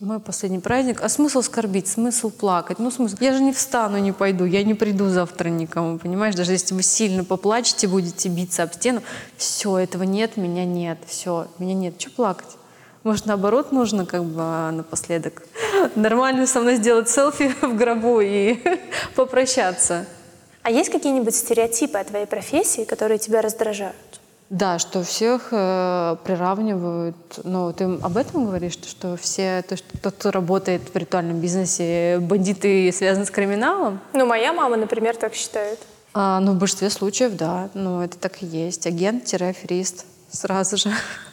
[0.00, 1.00] мой последний праздник.
[1.02, 2.78] А смысл скорбить, смысл плакать?
[2.78, 3.16] Ну, смысл...
[3.20, 6.34] Я же не встану, не пойду, я не приду завтра никому, понимаешь?
[6.34, 9.02] Даже если вы сильно поплачете, будете биться об стену,
[9.36, 11.94] все, этого нет, меня нет, все, меня нет.
[11.98, 12.56] Что плакать?
[13.06, 15.44] Может, наоборот, нужно как бы а, напоследок
[15.94, 18.58] нормально со мной сделать селфи в гробу и
[19.14, 20.06] попрощаться.
[20.64, 23.94] А есть какие-нибудь стереотипы о твоей профессии, которые тебя раздражают?
[24.50, 27.16] Да, что всех э, приравнивают.
[27.44, 32.18] Ну, ты об этом говоришь, что все, то, что тот, кто работает в ритуальном бизнесе,
[32.20, 34.00] бандиты связаны с криминалом?
[34.14, 35.78] Ну, моя мама, например, так считает.
[36.12, 37.68] А, ну, в большинстве случаев, да.
[37.72, 38.84] Ну, это так и есть.
[38.88, 40.90] Агент-аферист сразу же.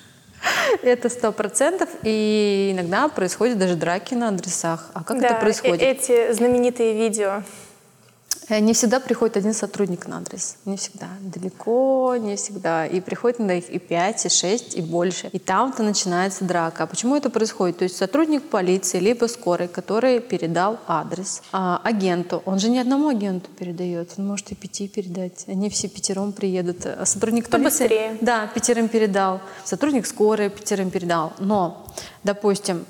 [0.84, 1.90] Это сто процентов.
[2.04, 4.90] И иногда происходят даже драки на адресах.
[4.94, 5.82] А как да, это происходит?
[5.82, 7.44] Эти знаменитые видео
[8.50, 10.58] не всегда приходит один сотрудник на адрес.
[10.66, 11.08] Не всегда.
[11.22, 12.86] Далеко не всегда.
[12.86, 15.30] И приходит на их и 5, и 6, и больше.
[15.32, 16.84] И там-то начинается драка.
[16.84, 17.78] А почему это происходит?
[17.78, 22.42] То есть сотрудник полиции, либо скорой, который передал адрес а, агенту.
[22.46, 24.12] Он же не одному агенту передает.
[24.18, 25.46] Он может и пяти передать.
[25.48, 26.86] Они все пятером приедут.
[26.86, 27.84] А сотрудник Кто полиции...
[27.84, 28.18] Быстрее.
[28.22, 29.42] Да, пятерым передал.
[29.64, 31.34] Сотрудник скорой пятерым передал.
[31.40, 31.86] Но,
[32.24, 32.86] допустим,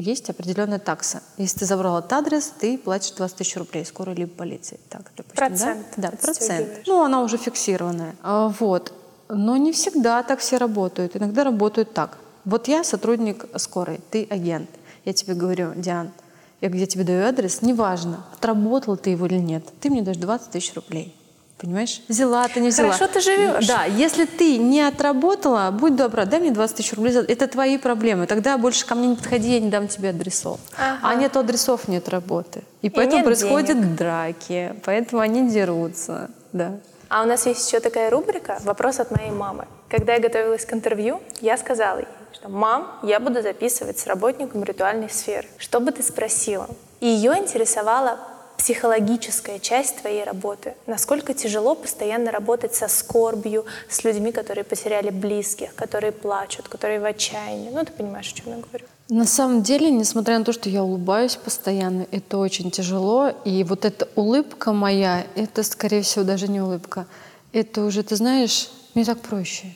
[0.00, 1.22] есть определенная такса.
[1.38, 4.78] Если ты забрал этот адрес, ты платишь 20 тысяч рублей скорой либо полиции.
[4.88, 5.86] Так, допустим, процент.
[5.96, 6.68] Да, да процент.
[6.86, 8.14] Ну, она уже фиксированная.
[8.22, 8.92] А, вот.
[9.28, 11.16] Но не всегда так все работают.
[11.16, 12.18] Иногда работают так.
[12.44, 14.70] Вот я сотрудник скорой, ты агент.
[15.04, 16.12] Я тебе говорю, Диан,
[16.60, 20.50] я где тебе даю адрес, неважно, отработал ты его или нет, ты мне даешь 20
[20.50, 21.14] тысяч рублей.
[21.58, 22.02] Понимаешь?
[22.08, 22.92] Взяла ты, не взяла.
[22.92, 23.66] Хорошо ты живешь.
[23.66, 27.14] Да, если ты не отработала, будь добра, дай мне 20 тысяч рублей.
[27.14, 28.26] Это твои проблемы.
[28.26, 30.60] Тогда больше ко мне не подходи, я не дам тебе адресов.
[30.76, 30.98] Ага.
[31.02, 32.62] А нет адресов, нет работы.
[32.82, 33.96] И, И поэтому происходят денег.
[33.96, 36.30] драки, поэтому они дерутся.
[36.52, 36.72] Да.
[37.08, 39.66] А у нас есть еще такая рубрика «Вопрос от моей мамы».
[39.88, 44.62] Когда я готовилась к интервью, я сказала ей, что «Мам, я буду записывать с работником
[44.64, 45.46] ритуальной сферы.
[45.56, 46.68] Что бы ты спросила?»
[47.00, 48.18] И ее интересовала
[48.58, 50.74] психологическая часть твоей работы.
[50.86, 57.04] Насколько тяжело постоянно работать со скорбью, с людьми, которые потеряли близких, которые плачут, которые в
[57.04, 57.70] отчаянии.
[57.70, 58.86] Ну, ты понимаешь, о чем я говорю.
[59.08, 63.32] На самом деле, несмотря на то, что я улыбаюсь постоянно, это очень тяжело.
[63.44, 67.06] И вот эта улыбка моя, это, скорее всего, даже не улыбка.
[67.52, 69.74] Это уже, ты знаешь, мне так проще.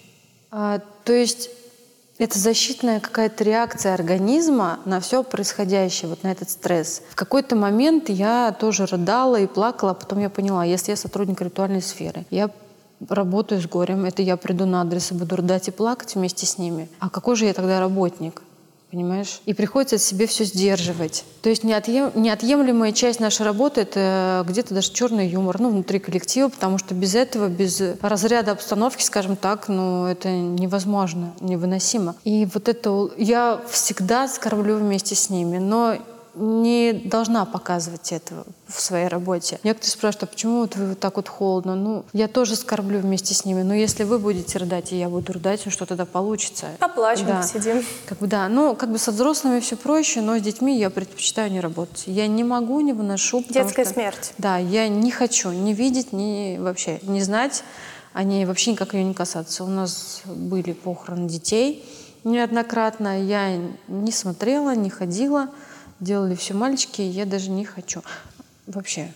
[0.51, 1.51] А, то есть
[2.25, 7.03] это защитная какая-то реакция организма на все происходящее, вот на этот стресс.
[7.11, 11.41] В какой-то момент я тоже рыдала и плакала, а потом я поняла, если я сотрудник
[11.41, 12.51] ритуальной сферы, я
[13.09, 16.59] работаю с горем, это я приду на адрес и буду рыдать и плакать вместе с
[16.59, 16.91] ними.
[16.99, 18.43] А какой же я тогда работник?
[18.91, 19.41] Понимаешь?
[19.47, 21.24] И приходится себе все сдерживать.
[21.43, 26.49] То есть неотъем, неотъемлемая часть нашей работы— это где-то даже черный юмор, ну, внутри коллектива,
[26.49, 32.16] потому что без этого, без разряда обстановки, скажем так, ну, это невозможно, невыносимо.
[32.24, 35.97] И вот это я всегда скорблю вместе с ними, но
[36.35, 39.59] не должна показывать этого в своей работе.
[39.64, 41.74] Некоторые спрашивают, а почему вот вы вот так вот холодно?
[41.74, 45.33] Ну, я тоже скорблю вместе с ними, но если вы будете рыдать, и я буду
[45.33, 46.68] рыдать, ну что тогда получится?
[46.78, 47.43] Поплачем, да.
[47.43, 47.85] сидим.
[48.07, 51.51] Как бы, да, ну, как бы со взрослыми все проще, но с детьми я предпочитаю
[51.51, 52.05] не работать.
[52.07, 53.45] Я не могу, не выношу.
[53.49, 54.33] Детская что, смерть.
[54.39, 57.64] Да, я не хочу не видеть, ни вообще не знать,
[58.12, 59.64] они вообще никак ее не касаться.
[59.64, 61.85] У нас были похороны детей
[62.24, 63.57] неоднократно, я
[63.89, 65.49] не смотрела, не ходила,
[66.01, 68.03] делали все мальчики, и я даже не хочу.
[68.66, 69.12] Вообще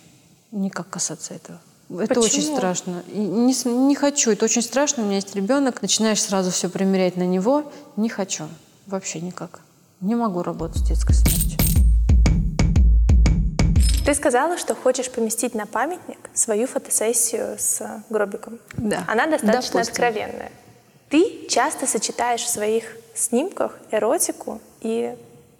[0.53, 1.61] никак касаться этого.
[1.91, 2.24] Это Почему?
[2.24, 3.03] очень страшно.
[3.12, 4.30] И не, не хочу.
[4.30, 5.03] Это очень страшно.
[5.03, 5.82] У меня есть ребенок.
[5.82, 7.70] Начинаешь сразу все примерять на него.
[7.97, 8.45] Не хочу.
[8.87, 9.61] Вообще никак.
[10.01, 11.59] Не могу работать с детской смертью.
[14.05, 18.59] Ты сказала, что хочешь поместить на памятник свою фотосессию с гробиком.
[18.76, 19.05] Да.
[19.09, 19.80] Она достаточно Допустим.
[19.80, 20.53] откровенная.
[21.09, 25.16] Ты часто сочетаешь в своих снимках эротику и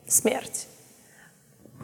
[0.07, 0.67] смерть.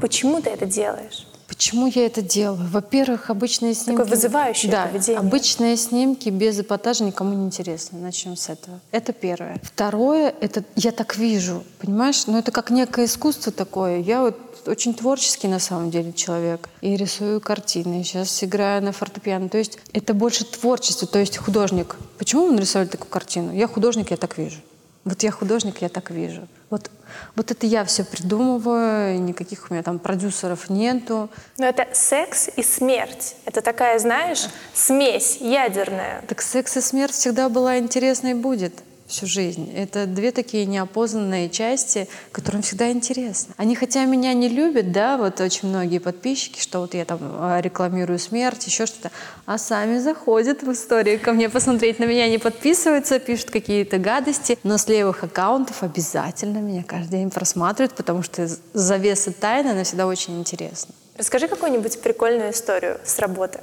[0.01, 1.27] Почему ты это делаешь?
[1.47, 2.67] Почему я это делаю?
[2.71, 4.09] Во-первых, обычные снимки...
[4.09, 5.19] вызывающее да, поведение.
[5.19, 7.99] обычные снимки без эпатажа никому не интересны.
[7.99, 8.81] Начнем с этого.
[8.93, 9.61] Это первое.
[9.63, 12.27] Второе, это я так вижу, понимаешь?
[12.29, 13.99] Ну, это как некое искусство такое.
[13.99, 16.69] Я вот очень творческий на самом деле человек.
[16.83, 19.49] И рисую картины, сейчас играю на фортепиано.
[19.49, 21.97] То есть это больше творчество, то есть художник.
[22.17, 23.53] Почему вы нарисовали такую картину?
[23.53, 24.61] Я художник, я так вижу.
[25.05, 26.47] Вот я художник, я так вижу.
[26.71, 26.91] Вот,
[27.35, 31.29] вот это я все придумываю, никаких у меня там продюсеров нету.
[31.59, 33.35] Но это секс и смерть.
[33.45, 36.23] Это такая, знаешь, смесь ядерная.
[36.29, 38.75] Так секс и смерть всегда была интересна и будет
[39.11, 39.73] всю жизнь.
[39.77, 43.55] Это две такие неопознанные части, которым всегда интересно.
[43.57, 47.61] Они хотя меня не любят, да, вот очень многие подписчики, что вот я там а,
[47.61, 49.11] рекламирую смерть, еще что-то,
[49.47, 54.59] а сами заходят в истории ко мне посмотреть на меня, не подписываются, пишут какие-то гадости,
[54.63, 60.07] но с левых аккаунтов обязательно меня каждый день просматривают, потому что завеса тайны, она всегда
[60.07, 60.95] очень интересна.
[61.17, 63.61] Расскажи какую-нибудь прикольную историю с работы.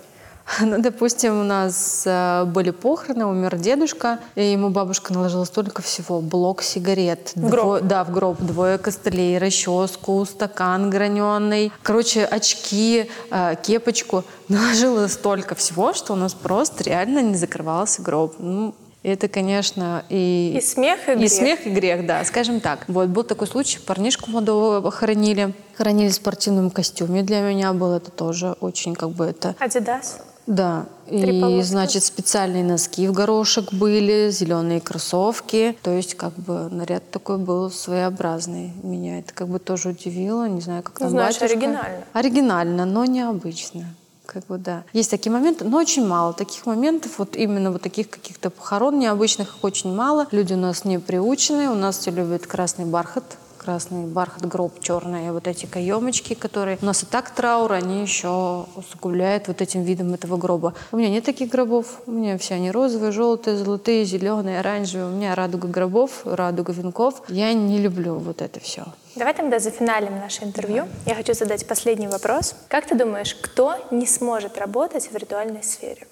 [0.62, 6.22] Ну, допустим, у нас э, были похороны, умер дедушка, и ему бабушка наложила столько всего.
[6.22, 7.32] Блок сигарет.
[7.36, 7.66] В гроб?
[7.66, 8.40] дво- да, в гроб.
[8.42, 11.72] Двое костылей, расческу, стакан граненый.
[11.84, 14.24] Короче, очки, э, кепочку.
[14.48, 18.36] Наложила столько всего, что у нас просто реально не закрывался гроб.
[18.40, 18.74] Ну,
[19.04, 20.56] это, конечно, и...
[20.58, 21.32] И смех, и И грех.
[21.32, 22.86] смех, и грех, да, скажем так.
[22.88, 25.54] Вот был такой случай, парнишку молодого похоронили.
[25.78, 27.22] Хоронили в спортивном костюме.
[27.22, 29.56] Для меня было это тоже очень как бы это...
[29.60, 30.20] Адидас.
[30.48, 31.68] Да, Три и полоски.
[31.68, 35.78] значит специальные носки в горошек были, зеленые кроссовки.
[35.84, 38.72] То есть как бы наряд такой был своеобразный.
[38.82, 40.48] Меня это как бы тоже удивило.
[40.48, 41.46] Не знаю, как Ну, там знаешь, батюшка.
[41.58, 42.04] оригинально.
[42.14, 43.86] Оригинально, но необычно.
[44.26, 44.84] Как бы да.
[44.94, 47.14] Есть такие моменты, но очень мало таких моментов.
[47.18, 50.28] Вот именно вот таких каких-то похорон необычных их очень мало.
[50.32, 51.70] Люди у нас не приучены.
[51.70, 53.24] У нас все любят красный бархат,
[53.68, 58.66] красный бархат, гроб, черные вот эти каемочки, которые у нас и так траур, они еще
[58.78, 60.74] усугубляют вот этим видом этого гроба.
[60.94, 65.10] У меня нет таких гробов, у меня все они розовые, желтые, золотые, зеленые, оранжевые.
[65.10, 67.24] У меня радуга гробов, радуга венков.
[67.28, 68.86] Я не люблю вот это все.
[69.18, 70.86] Давай тогда зафиналим наше интервью.
[71.06, 72.56] Я хочу задать последний вопрос.
[72.70, 76.08] Как ты думаешь, кто не сможет работать в ритуальной сфере?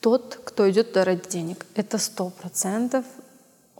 [0.00, 3.06] Тот, кто идет ради денег, это сто процентов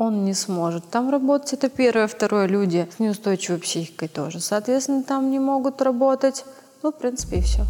[0.01, 1.53] он не сможет там работать.
[1.53, 2.07] Это первое.
[2.07, 4.41] Второе, люди с неустойчивой психикой тоже.
[4.41, 6.47] Соответственно, там не могут работать.
[6.83, 7.67] Ну, в принципе, и все.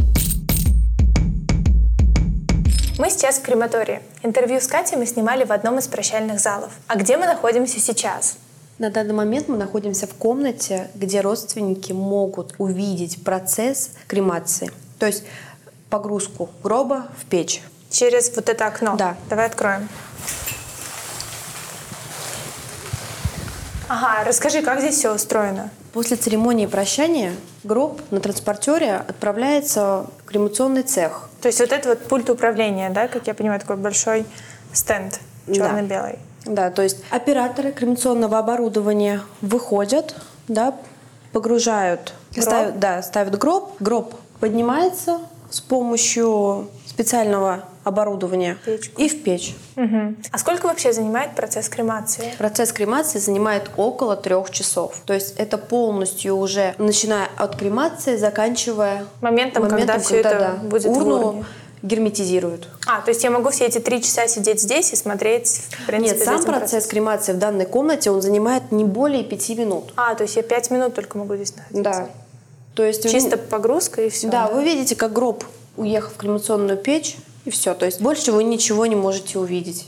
[2.98, 4.00] Мы сейчас в крематории.
[4.22, 6.70] Интервью с Катей мы снимали в одном из прощальных залов.
[6.86, 8.36] А где мы находимся сейчас?
[8.78, 14.70] На данный момент мы находимся в комнате, где родственники могут увидеть процесс кремации.
[15.00, 15.24] То есть
[15.88, 17.60] погрузку гроба в печь.
[17.90, 18.94] Через вот это окно?
[18.96, 19.16] Да.
[19.28, 19.88] Давай откроем.
[23.92, 25.68] Ага, расскажи, как здесь все устроено?
[25.92, 27.34] После церемонии прощания
[27.64, 31.28] гроб на транспортере отправляется в кремационный цех.
[31.42, 34.26] То есть вот это вот пульт управления, да, как я понимаю, такой большой
[34.72, 35.18] стенд
[35.48, 35.54] Да.
[35.54, 36.20] черно-белый.
[36.44, 40.14] Да, то есть операторы кремационного оборудования выходят,
[40.46, 40.72] да,
[41.32, 42.44] погружают, Гроб?
[42.44, 43.72] ставят, да, ставят гроб.
[43.80, 45.18] Гроб поднимается
[45.50, 49.00] с помощью специального оборудования Печку.
[49.00, 49.54] и в печь.
[49.76, 50.16] Мгм.
[50.30, 52.32] А сколько вообще занимает процесс кремации?
[52.38, 54.96] Процесс кремации занимает около трех часов.
[55.06, 60.90] То есть это полностью уже, начиная от кремации, заканчивая Моментом, когда всё это будет в
[60.90, 61.44] урну урне.
[61.82, 62.68] герметизируют.
[62.86, 66.18] А, то есть я могу все эти три часа сидеть здесь и смотреть, в принципе,
[66.18, 66.90] Нет, сам процесс процессом?
[66.90, 69.92] кремации в данной комнате, он занимает не более пяти минут.
[69.96, 71.82] А, то есть я пять минут только могу здесь находиться?
[71.82, 72.08] Да.
[72.74, 74.28] То есть вы- Чисто погрузка и все.
[74.28, 75.44] Да, вы видите, как гроб
[75.76, 77.74] уехал в кремационную печь, и все.
[77.74, 79.86] То есть больше вы ничего не можете увидеть.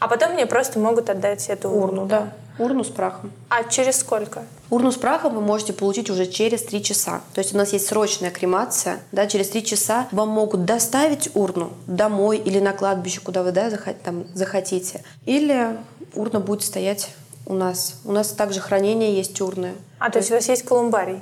[0.00, 2.32] А потом мне просто могут отдать эту урну, да?
[2.58, 3.32] Урну с прахом.
[3.48, 4.42] А через сколько?
[4.68, 7.22] Урну с прахом вы можете получить уже через три часа.
[7.32, 11.72] То есть у нас есть срочная кремация, да, через три часа вам могут доставить урну
[11.86, 15.02] домой или на кладбище, куда вы да, захот- там, захотите.
[15.24, 15.78] Или
[16.14, 17.10] урна будет стоять
[17.46, 17.94] у нас.
[18.04, 19.72] У нас также хранение есть урны.
[19.98, 21.20] А, то есть у вас есть колумбарий?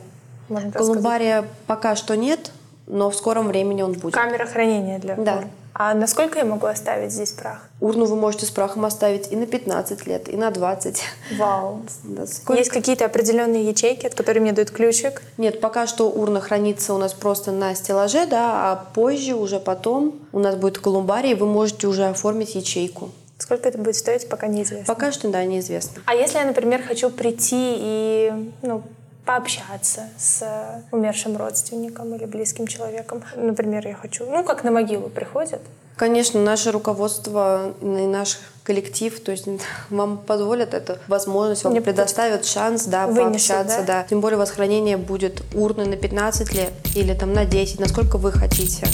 [0.74, 2.50] Колумбария пока что нет,
[2.88, 4.14] но в скором времени он будет.
[4.14, 5.36] Камера хранения для Да.
[5.36, 5.50] урн.
[5.80, 7.60] А насколько я могу оставить здесь прах?
[7.80, 11.02] Урну вы можете с прахом оставить и на 15 лет, и на 20.
[11.38, 11.82] Вау.
[12.02, 15.22] Да, сколько- Есть какие-то определенные ячейки, от которых мне дают ключик?
[15.36, 20.18] Нет, пока что урна хранится у нас просто на стеллаже, да, а позже, уже потом,
[20.32, 23.10] у нас будет колумбарий, и вы можете уже оформить ячейку.
[23.38, 24.92] Сколько это будет стоить, пока неизвестно.
[24.92, 26.02] Пока что, да, неизвестно.
[26.06, 28.32] А если я, например, хочу прийти и
[28.62, 28.82] ну,
[29.28, 30.42] пообщаться с
[30.90, 33.22] умершим родственником или близким человеком.
[33.36, 35.60] Например, я хочу, ну, как на могилу приходят.
[35.96, 39.46] Конечно, наше руководство и наш коллектив, то есть
[39.90, 44.00] вам позволят эту возможность, вам Мне предоставят шанс, да, вынесут, пообщаться, да?
[44.00, 44.04] да.
[44.08, 48.16] Тем более у вас хранение будет урны на 15 лет или там на 10, насколько
[48.16, 48.86] вы хотите.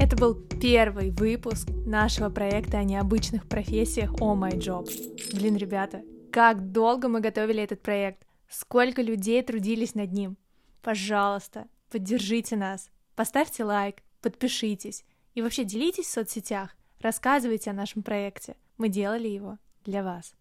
[0.00, 4.90] Это был первый выпуск нашего проекта о необычных профессиях «О oh My Job».
[5.32, 6.00] Блин, ребята,
[6.34, 10.36] как долго мы готовили этот проект, сколько людей трудились над ним.
[10.82, 15.04] Пожалуйста, поддержите нас, поставьте лайк, подпишитесь
[15.34, 18.56] и вообще делитесь в соцсетях, рассказывайте о нашем проекте.
[18.78, 20.34] Мы делали его для вас.